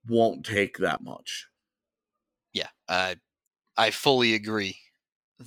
[0.08, 1.48] won't take that much.
[2.54, 3.18] Yeah, I
[3.78, 4.78] I fully agree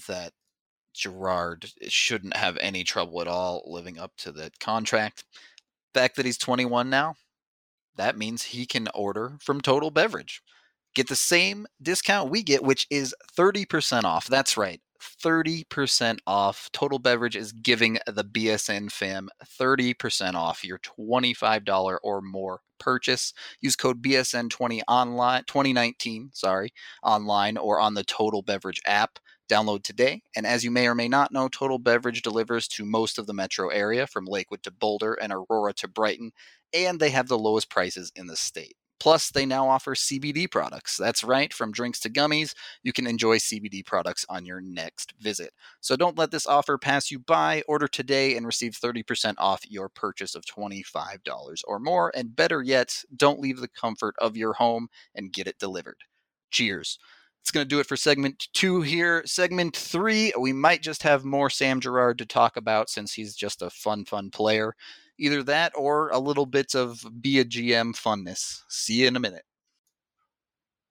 [0.06, 0.32] that
[0.94, 5.24] Girard eh, shouldn't have any trouble at all living up to that contract.
[5.94, 7.14] Fact that he's 21 now,
[7.96, 10.42] that means he can order from Total Beverage.
[10.94, 14.26] Get the same discount we get, which is 30% off.
[14.26, 14.80] That's right.
[15.00, 16.68] 30% off.
[16.72, 19.28] Total Beverage is giving the BSN fam
[19.60, 23.32] 30% off your $25 or more purchase.
[23.60, 26.72] Use code BSN20 online 2019, sorry,
[27.02, 29.18] online or on the Total Beverage app.
[29.50, 30.22] Download today.
[30.36, 33.34] And as you may or may not know, Total Beverage delivers to most of the
[33.34, 36.30] metro area from Lakewood to Boulder and Aurora to Brighton,
[36.72, 38.76] and they have the lowest prices in the state.
[39.00, 40.96] Plus, they now offer CBD products.
[40.98, 45.52] That's right, from drinks to gummies, you can enjoy CBD products on your next visit.
[45.80, 47.62] So don't let this offer pass you by.
[47.66, 52.12] Order today and receive 30% off your purchase of $25 or more.
[52.14, 55.96] And better yet, don't leave the comfort of your home and get it delivered.
[56.50, 56.98] Cheers.
[57.42, 59.22] It's going to do it for segment two here.
[59.26, 63.62] Segment three, we might just have more Sam Girard to talk about since he's just
[63.62, 64.74] a fun, fun player.
[65.18, 68.62] Either that or a little bit of be a GM funness.
[68.68, 69.44] See you in a minute.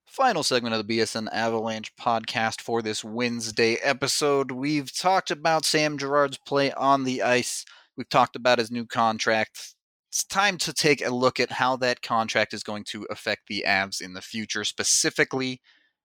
[0.06, 4.52] Final segment of the BSN Avalanche podcast for this Wednesday episode.
[4.52, 7.64] We've talked about Sam Girard's play on the ice.
[7.96, 9.76] We've talked about his new contract.
[10.10, 13.64] It's time to take a look at how that contract is going to affect the
[13.68, 15.62] Avs in the future, specifically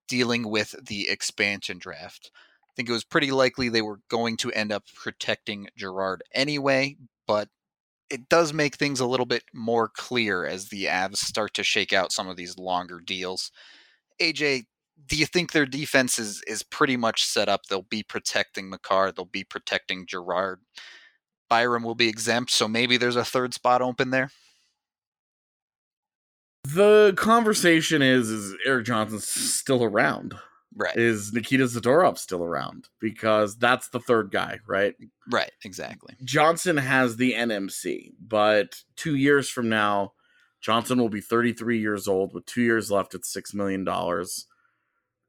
[0.07, 2.31] dealing with the expansion draft.
[2.35, 6.97] I think it was pretty likely they were going to end up protecting Girard anyway,
[7.25, 7.49] but
[8.09, 11.93] it does make things a little bit more clear as the Avs start to shake
[11.93, 13.51] out some of these longer deals.
[14.21, 14.63] AJ,
[15.07, 17.65] do you think their defense is is pretty much set up?
[17.65, 20.61] They'll be protecting Makar, they'll be protecting Girard.
[21.49, 24.31] Byram will be exempt, so maybe there's a third spot open there.
[26.73, 30.35] The conversation is is Erik Johnson's still around.
[30.77, 30.95] Right.
[30.97, 32.89] Is Nikita Zadorov still around?
[32.99, 34.93] Because that's the third guy, right?
[35.31, 36.15] Right, exactly.
[36.23, 40.13] Johnson has the NMC, but two years from now,
[40.59, 43.87] Johnson will be 33 years old with two years left at $6 million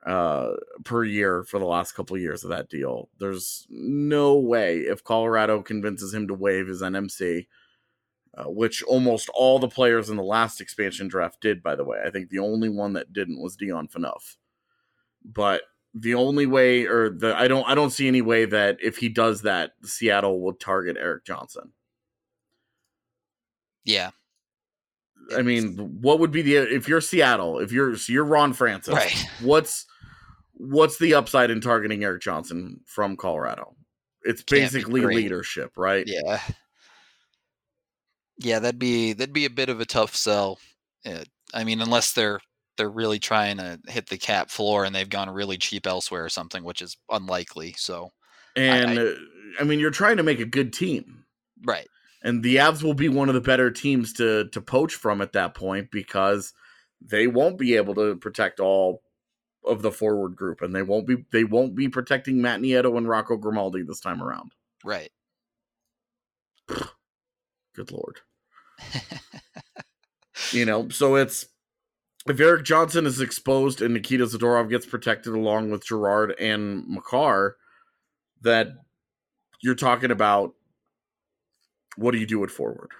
[0.05, 3.09] uh, per year for the last couple of years of that deal.
[3.18, 7.47] There's no way if Colorado convinces him to waive his NMC,
[8.37, 11.99] uh, which almost all the players in the last expansion draft did, by the way.
[12.05, 14.37] I think the only one that didn't was Dion Phaneuf
[15.26, 15.62] but
[15.95, 19.09] the only way or the I don't I don't see any way that if he
[19.09, 21.72] does that, Seattle will target Erik Johnson.
[23.84, 24.11] Yeah.
[25.37, 28.95] I mean, what would be the if you're Seattle, if you're so you're Ron Francis,
[28.95, 29.26] right.
[29.41, 29.87] what's
[30.53, 33.74] what's the upside in targeting Erik Johnson from Colorado?
[34.22, 36.05] It's basically leadership, right?
[36.07, 36.41] Yeah.
[38.39, 40.59] Yeah, that'd be that'd be a bit of a tough sell.
[41.05, 41.24] Uh,
[41.55, 42.41] I mean, unless they're
[42.76, 46.28] they're really trying to hit the cap floor and they've gone really cheap elsewhere or
[46.28, 47.74] something, which is unlikely.
[47.78, 48.11] So,
[48.55, 49.14] and I, I, uh,
[49.61, 51.24] I mean, you're trying to make a good team,
[51.64, 51.89] right?
[52.22, 55.32] And the Avs will be one of the better teams to to poach from at
[55.32, 56.53] that point because
[57.01, 59.03] they won't be able to protect all
[59.64, 63.09] of the forward group, and they won't be they won't be protecting Matt Nieto and
[63.09, 64.53] Rocco Grimaldi this time around.
[64.84, 65.11] Right.
[66.68, 68.20] Good lord.
[70.53, 71.47] You know, so it's
[72.29, 77.57] if Erik Johnson is exposed and Nikita Zadorov gets protected along with Girard and Makar,
[78.43, 78.68] that
[79.62, 80.55] you're talking about
[81.97, 82.91] what do you do it forward?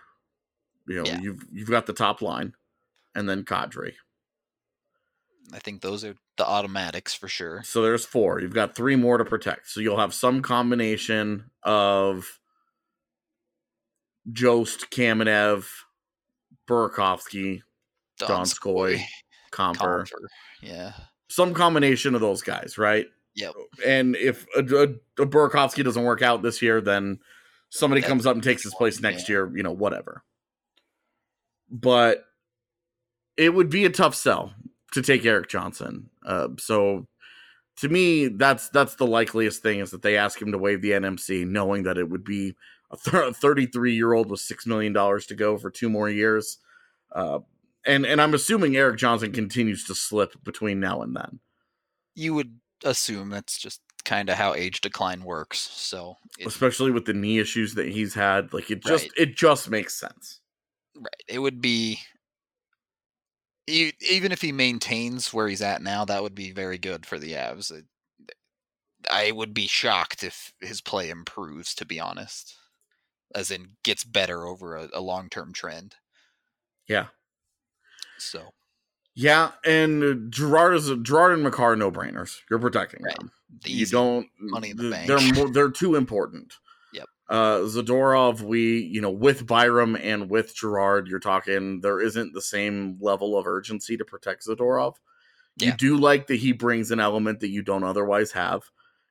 [0.89, 1.21] You know, yeah.
[1.21, 2.55] you've you've got the top line
[3.15, 3.95] and then Kadri.
[5.53, 7.63] I think those are the automatics for sure.
[7.65, 8.41] So there's four.
[8.41, 9.69] You've got three more to protect.
[9.69, 12.41] So you'll have some combination of
[14.33, 15.67] Jost, Kamenev,
[16.69, 17.63] Burakovsky,
[18.21, 19.01] Donskoy,
[19.51, 20.09] Compher.
[20.09, 20.27] Compher.
[20.63, 20.93] Yeah.
[21.29, 23.07] Some combination of those guys, right?
[23.35, 23.53] Yep.
[23.85, 27.19] And if a, a, a Burakovsky doesn't work out this year, then
[27.71, 29.35] somebody That- comes up and takes his place next yeah.
[29.35, 30.23] year, you know, whatever.
[31.71, 32.25] But
[33.37, 34.55] it would be a tough sell
[34.93, 36.09] to take Erik Johnson.
[36.25, 37.07] Uh, so
[37.79, 40.93] to me, that's that's the likeliest thing is that they ask him to waive the
[40.93, 42.55] NMC, knowing that it would be
[42.91, 42.97] a
[43.33, 46.59] 33 year old with six million dollars to go for two more years.
[47.13, 47.41] Uh,
[47.85, 51.41] and and I'm assuming Erik Johnson continues to slip between now and then.
[52.15, 55.59] You would assume that's just kind of how age decline works.
[55.59, 58.53] So it, especially with the knee issues that he's had.
[58.53, 59.13] Like it just Right.
[59.17, 60.41] it just makes sense.
[60.97, 62.01] right, it would be
[63.69, 67.33] even if he maintains where he's at now, that would be very good for the
[67.33, 67.73] Avs.
[67.73, 67.85] It,
[69.11, 72.55] I would be shocked if his play improves, to be honest,
[73.35, 75.97] as in gets better over a, a long term trend.
[76.89, 77.07] Yeah,
[78.19, 78.51] So
[79.15, 79.53] yeah.
[79.65, 82.39] And uh, Girard is Girard and Makar no brainers.
[82.51, 83.17] You're protecting Right.
[83.17, 83.33] them.
[83.65, 84.29] the You don't.
[84.39, 85.09] money in the bank.
[85.09, 86.55] They're more, they're too important.
[86.93, 87.07] Yep.
[87.29, 91.81] Uh, Zadorov, we you know with Byram and with Girard, you're talking.
[91.81, 94.95] There isn't the same level of urgency to protect Zadorov.
[95.59, 98.63] You do like that he brings an element that you don't otherwise have.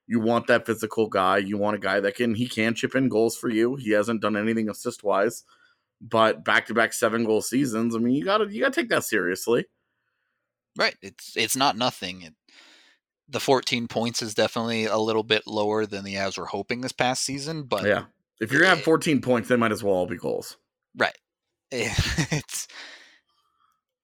[0.08, 1.38] You want that physical guy.
[1.38, 3.76] You want a guy that can he can chip in goals for you.
[3.76, 5.44] He hasn't done anything assist wise,
[6.02, 7.96] but back to back seven goal seasons.
[7.96, 9.66] I mean, you gotta you gotta take that seriously.
[10.78, 10.96] Right.
[11.02, 12.22] It's it's not nothing.
[12.22, 12.34] It,
[13.28, 16.92] the 14 points is definitely a little bit lower than the Avs were hoping this
[16.92, 18.04] past season, but yeah,
[18.40, 20.58] if you're gonna have eh, 14 points, they might as well all be goals.
[20.96, 21.18] right.
[21.72, 22.68] It's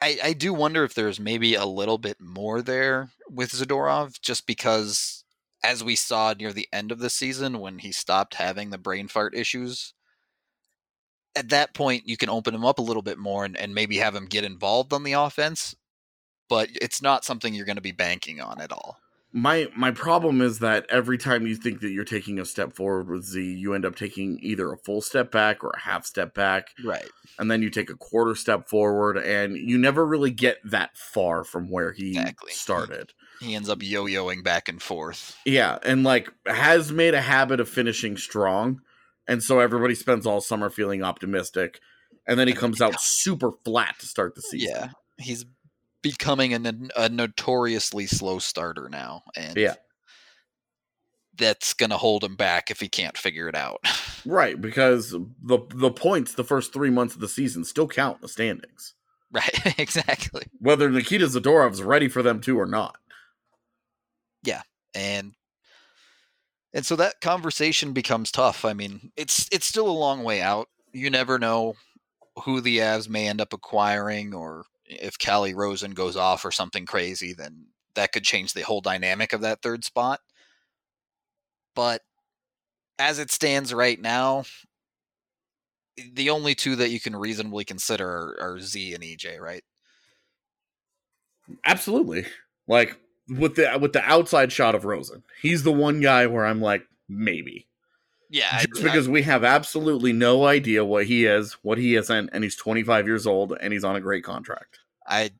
[0.01, 4.47] I I do wonder if there's maybe a little bit more there with Zadorov just
[4.47, 5.20] because
[5.63, 9.07] as we saw near the end of the season when he stopped having the brain
[9.07, 9.93] fart issues
[11.35, 13.97] at that point you can open him up a little bit more and, and maybe
[13.97, 15.75] have him get involved on the offense
[16.49, 18.99] but it's not something you're going to be banking on at all
[19.33, 23.07] My my problem is that every time you think that you're taking a step forward
[23.09, 26.33] with Z, you end up taking either a full step back or a half step
[26.33, 30.57] back, right and then you take a quarter step forward, and you never really get
[30.65, 32.49] that far from where he Exactly.
[32.49, 33.13] started.
[33.41, 35.35] He ends up yo-yoing back and forth.
[35.45, 38.81] Yeah, and like has made a habit of finishing strong,
[39.27, 41.79] and so everybody spends all summer feeling optimistic,
[42.27, 44.69] and then he comes out super flat to start the season.
[44.73, 45.45] Yeah, he's
[46.03, 46.53] becoming
[46.95, 49.75] a notoriously slow starter now, and Yeah.
[51.37, 53.79] that's gonna hold him back if he can't figure it out.
[54.25, 54.59] right.
[54.59, 58.27] Because the the points the first three months of the season still count in the
[58.29, 58.93] standings,
[59.31, 59.75] right?
[59.79, 60.43] exactly.
[60.59, 62.97] whether Nikita Zadorov's ready for them too or not.
[64.43, 64.61] Yeah,
[64.93, 65.33] and
[66.73, 68.63] and so that conversation becomes tough.
[68.65, 70.67] I mean, it's it's still a long way out.
[70.93, 71.75] You never know
[72.43, 76.85] who the Avs may end up acquiring, or if Calle Rosen goes off or something
[76.85, 80.19] crazy, then that could change the whole dynamic of that third spot.
[81.75, 82.01] But
[82.99, 84.45] as it stands right now,
[86.13, 89.63] the only two that you can reasonably consider are, are Z and EJ, right?
[91.65, 92.25] Absolutely.
[92.67, 96.61] Like with the with the outside shot of Rosen, he's the one guy where I'm
[96.61, 97.67] like maybe
[98.29, 102.29] Yeah, I- just because we have absolutely no idea what he is, what he isn't,
[102.33, 104.79] and he's 25 years old and he's on a great contract.
[105.07, 105.31] I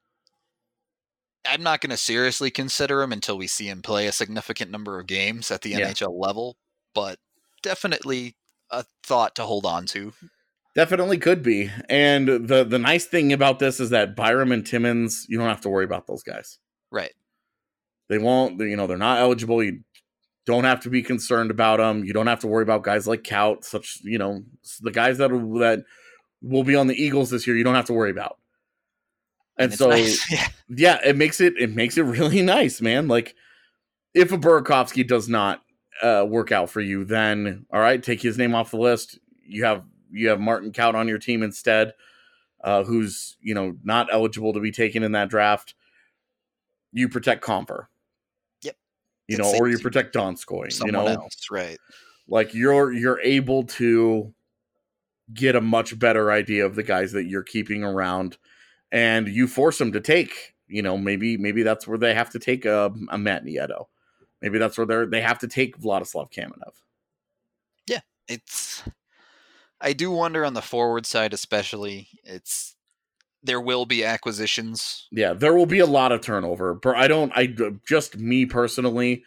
[1.45, 4.99] I'm not going to seriously consider him until we see him play a significant number
[4.99, 5.89] of games at the Yeah.
[5.89, 6.55] NHL level,
[6.93, 7.17] but
[7.63, 8.35] definitely
[8.69, 10.13] a thought to hold on to.
[10.75, 11.69] Definitely could be.
[11.89, 15.61] And the the nice thing about this is that Byram and Timmons, you don't have
[15.61, 16.59] to worry about those guys.
[16.91, 17.13] Right.
[18.11, 19.63] They won't, you know, they're not eligible.
[19.63, 19.85] You
[20.45, 22.03] don't have to be concerned about them.
[22.03, 24.43] You don't have to worry about guys like Kaut, such, you know,
[24.81, 25.85] the guys that will, that
[26.41, 27.55] will be on the Eagles this year.
[27.55, 28.37] You don't have to worry about.
[29.57, 30.21] And, it's so, nice.
[30.29, 33.07] yeah, yeah, it makes it it makes it really nice, man.
[33.07, 33.33] Like
[34.13, 35.61] if a Burakovsky does not
[36.03, 39.19] uh, work out for you, then all right, take his name off the list.
[39.45, 41.93] You have you have Martin Kaut on your team instead,
[42.61, 45.75] uh, who's you know not eligible to be taken in that draft.
[46.91, 47.85] You protect Compher.
[49.31, 50.83] You know, or you protect Donskoy.
[50.85, 51.77] You know, else, right?
[52.31, 54.33] like you're you're able to
[55.33, 58.37] get a much better idea of the guys that you're keeping around
[58.91, 62.39] and you force them to take you know maybe maybe that's where they have to
[62.39, 63.85] take a, a Matt Nieto.
[64.41, 66.73] maybe that's where they're they have to take Vladislav Kamenev
[67.87, 68.01] Yeah.
[68.27, 68.83] It's
[69.79, 72.07] I do wonder on the forward side especially.
[72.23, 72.75] It's
[73.43, 75.07] there will be acquisitions.
[75.11, 77.53] yeah there will be a lot of turnover but I don't I
[77.87, 79.23] just me personally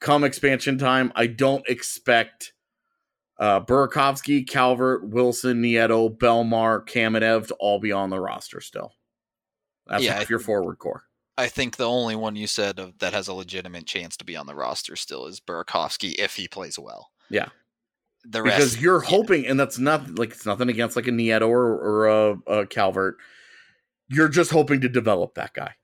[0.00, 2.52] come expansion time I don't expect
[3.38, 8.94] uh, Burakovsky, Calvert, Wilson, Nieto, Bellemare, Kamenev to all be on the roster still.
[9.86, 11.04] That's Yeah, half your forward core.
[11.36, 14.36] I think the only one you said of, that has a legitimate chance to be
[14.36, 17.10] on the roster still is Burakovsky if he plays well.
[17.30, 17.48] Yeah.
[18.24, 21.12] The rest, because you're yeah, hoping, and that's not like it's nothing against like a
[21.12, 23.18] Nieto or, or a, a Calvert.
[24.08, 25.74] You're just hoping to develop that guy.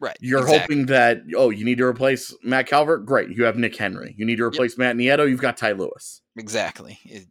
[0.00, 0.16] right.
[0.20, 0.76] You're exactly.
[0.76, 3.04] hoping that oh, you need to replace Matt Calvert.
[3.06, 4.14] Great, you have Nick Henry.
[4.16, 5.28] You need to replace Matt Nieto.
[5.28, 6.20] You've got Ty Lewis.
[6.36, 6.98] exactly.
[7.04, 7.28] It-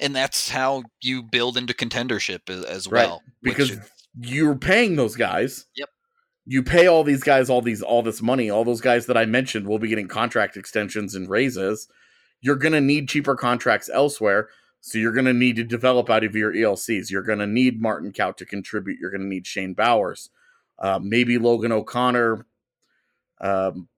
[0.00, 3.20] and that's how you build into contendership as, as Right, well.
[3.42, 3.90] because is-
[4.20, 5.66] you're paying those guys.
[5.74, 5.88] Yep.
[6.46, 8.48] You pay all these guys all these all this money.
[8.48, 11.88] All those guys that I mentioned will be getting contract extensions and raises.
[12.40, 14.48] You're going to need cheaper contracts elsewhere.
[14.80, 17.10] So you're going to need to develop out of your ELCs.
[17.10, 18.98] You're going to need Martin Kaut to contribute.
[19.00, 20.30] You're going to need Shane Bowers,
[20.78, 22.46] uh, maybe Logan O'Connor,
[23.40, 23.88] um,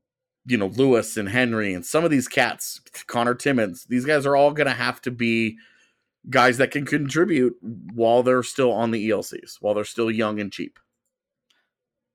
[0.46, 3.84] you know Lewis and Henry, and some of these cats, Connor Timmons.
[3.84, 5.58] These guys are all going to have to be
[6.28, 7.56] guys that can contribute
[7.94, 10.78] while they're still on the ELCs, while they're still young and cheap.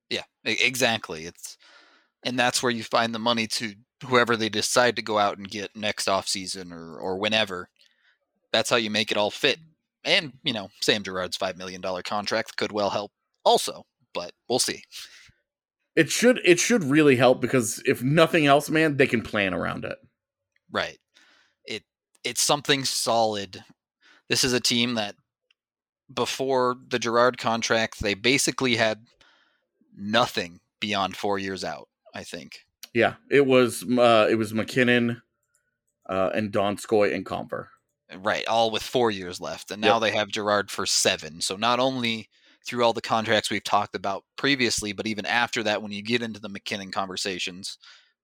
[0.09, 1.25] Yeah, exactly.
[1.25, 1.57] It's
[2.23, 3.73] and that's where you find the money to
[4.05, 7.69] whoever they decide to go out and get next off season or or whenever.
[8.55, 9.59] That's how you make it all fit.
[10.05, 13.11] And you know, Sam Girard's five million dollar contract could well help
[13.43, 13.83] also,
[14.13, 14.83] but we'll see.
[15.97, 19.83] It should it should really help because if nothing else, man, they can plan around
[19.83, 19.97] it.
[20.71, 20.97] Right.
[21.65, 21.83] It
[22.23, 23.65] it's something solid.
[24.29, 25.15] This is a team that
[26.13, 29.05] before the Girard contract, they basically had
[29.97, 31.89] nothing beyond four years out.
[32.13, 32.59] I think.
[32.93, 35.21] Yeah, it was uh, it was MacKinnon
[36.07, 37.67] uh, and Donskoy and Compher.
[38.21, 41.41] Right, all with four years left, and now they have Girard for seven.
[41.41, 42.29] So not only
[42.65, 46.21] through all the contracts we've talked about previously, but even after that, when you get
[46.21, 47.77] into the MacKinnon conversations,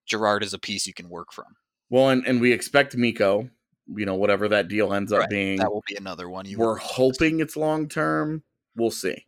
[0.08, 1.46] Girard is a piece you can work from.
[1.90, 3.50] Well, and, and we expect Mikko,
[3.88, 5.60] you know, whatever that deal ends up being.
[5.60, 6.46] That will be another one.
[6.46, 8.44] You We're hoping it's long term.
[8.76, 9.26] We'll see.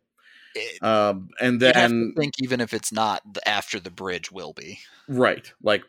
[0.54, 3.90] it, Um, and you'd have to then think even if it's not the after the
[3.90, 4.80] bridge will be.
[5.08, 5.84] right, like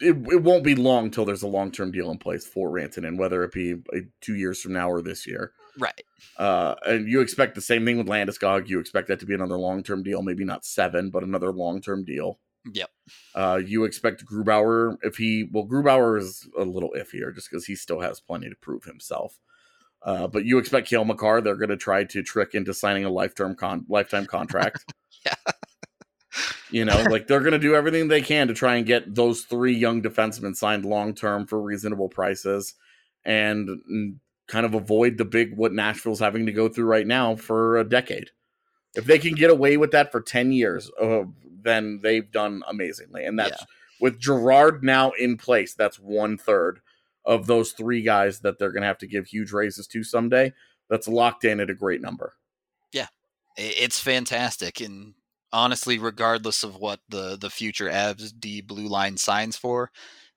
[0.00, 3.16] it, it won't be long till there's a long term deal in place for Rantanen,
[3.16, 3.76] whether it be
[4.20, 5.52] two years from now or this year.
[5.78, 6.02] Right.
[6.36, 8.68] Uh, and you expect the same thing with Landeskog.
[8.68, 11.80] You expect that to be another long term deal, maybe not seven, but another long
[11.80, 12.38] term deal.
[12.72, 12.90] Yep.
[13.34, 17.76] Uh, you expect Grubauer if he well, Grubauer is a little iffier just because he
[17.76, 19.38] still has plenty to prove himself.
[20.02, 23.10] Uh, but you expect Cale Makar, they're going to try to trick into signing a
[23.10, 24.84] lifetime con lifetime contract.
[25.24, 25.53] Yeah.
[26.74, 29.42] You know, like they're going to do everything they can to try and get those
[29.42, 32.74] three young defensemen signed long term for reasonable prices,
[33.24, 34.16] and mm,
[34.48, 37.88] kind of avoid the big what Nashville's having to go through right now for a
[37.88, 38.32] decade.
[38.96, 41.22] If they can get away with that for ten years, uh,
[41.62, 43.66] then they've done amazingly, and that's Yeah.
[44.00, 45.74] with Girard now in place.
[45.74, 46.80] That's one third
[47.24, 50.52] of those three guys that they're going to have to give huge raises to someday.
[50.90, 52.34] That's locked in at a great number.
[52.92, 53.06] Yeah,
[53.56, 55.14] It's fantastic, and
[55.54, 59.90] honestly, regardless of what the the future Avs D blue line signs for,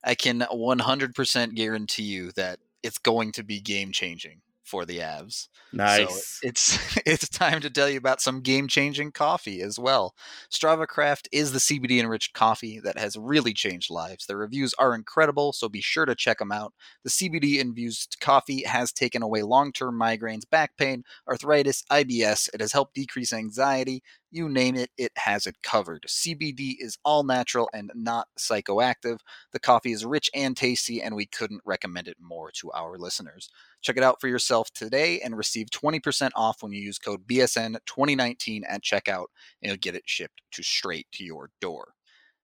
[0.03, 5.47] I can 100% guarantee you that it's going to be game changing for the Avs.
[5.74, 6.39] Nice.
[6.41, 10.13] So it's it's time to tell you about some game-changing coffee as well.
[10.51, 14.26] Strava Craft is the CBD enriched coffee that has really changed lives.
[14.26, 16.74] Their reviews are incredible, so be sure to check them out.
[17.03, 22.49] The CBD infused coffee has taken away long-term migraines, back pain, arthritis, IBS.
[22.53, 24.03] It has helped decrease anxiety.
[24.30, 26.05] You name it, it has it covered.
[26.07, 29.19] CBD is all natural and not psychoactive.
[29.53, 33.49] The coffee is rich and tasty, and we couldn't recommend it more to our listeners.
[33.82, 38.63] Check it out for yourself today and receive 20% off when you use code BSN2019
[38.67, 39.28] at checkout,
[39.61, 41.93] and you'll get it shipped to straight to your door.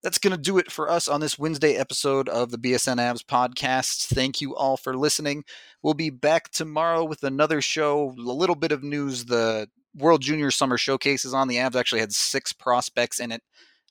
[0.03, 3.23] That's going to do it for us on this Wednesday episode of the BSN Avs
[3.23, 4.07] podcast.
[4.07, 5.45] Thank you all for listening.
[5.81, 9.25] We'll be back tomorrow with another show, a little bit of news.
[9.25, 11.47] The World Junior Summer Showcase is on.
[11.47, 13.41] The Avs actually had six prospects in it.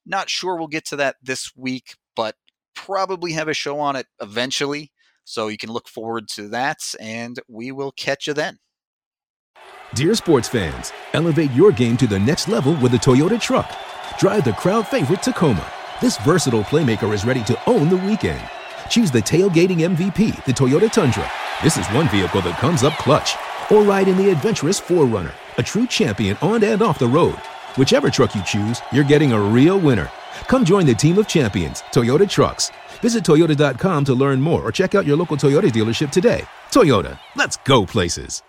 [0.04, 2.34] Not sure we'll get to that this week, but
[2.74, 4.90] probably have a show on it eventually.
[5.24, 8.58] So you can look forward to that, and we will catch you then.
[9.94, 13.70] Dear sports fans, elevate your game to the next level with the Toyota truck.
[14.18, 15.70] Drive the crowd favorite Tacoma.
[16.00, 18.42] This versatile playmaker is ready to own the weekend.
[18.90, 21.30] Choose the tailgating MVP, the Toyota Tundra.
[21.62, 23.36] This is one vehicle that comes up clutch.
[23.70, 27.36] Or ride in the adventurous 4Runner, a true champion on and off the road.
[27.76, 30.10] Whichever truck you choose, you're getting a real winner.
[30.46, 32.70] Come join the team of champions, Toyota Trucks.
[33.00, 36.44] Visit Toyota.com to learn more or check out your local Toyota dealership today.
[36.70, 38.42] Toyota, let's go places.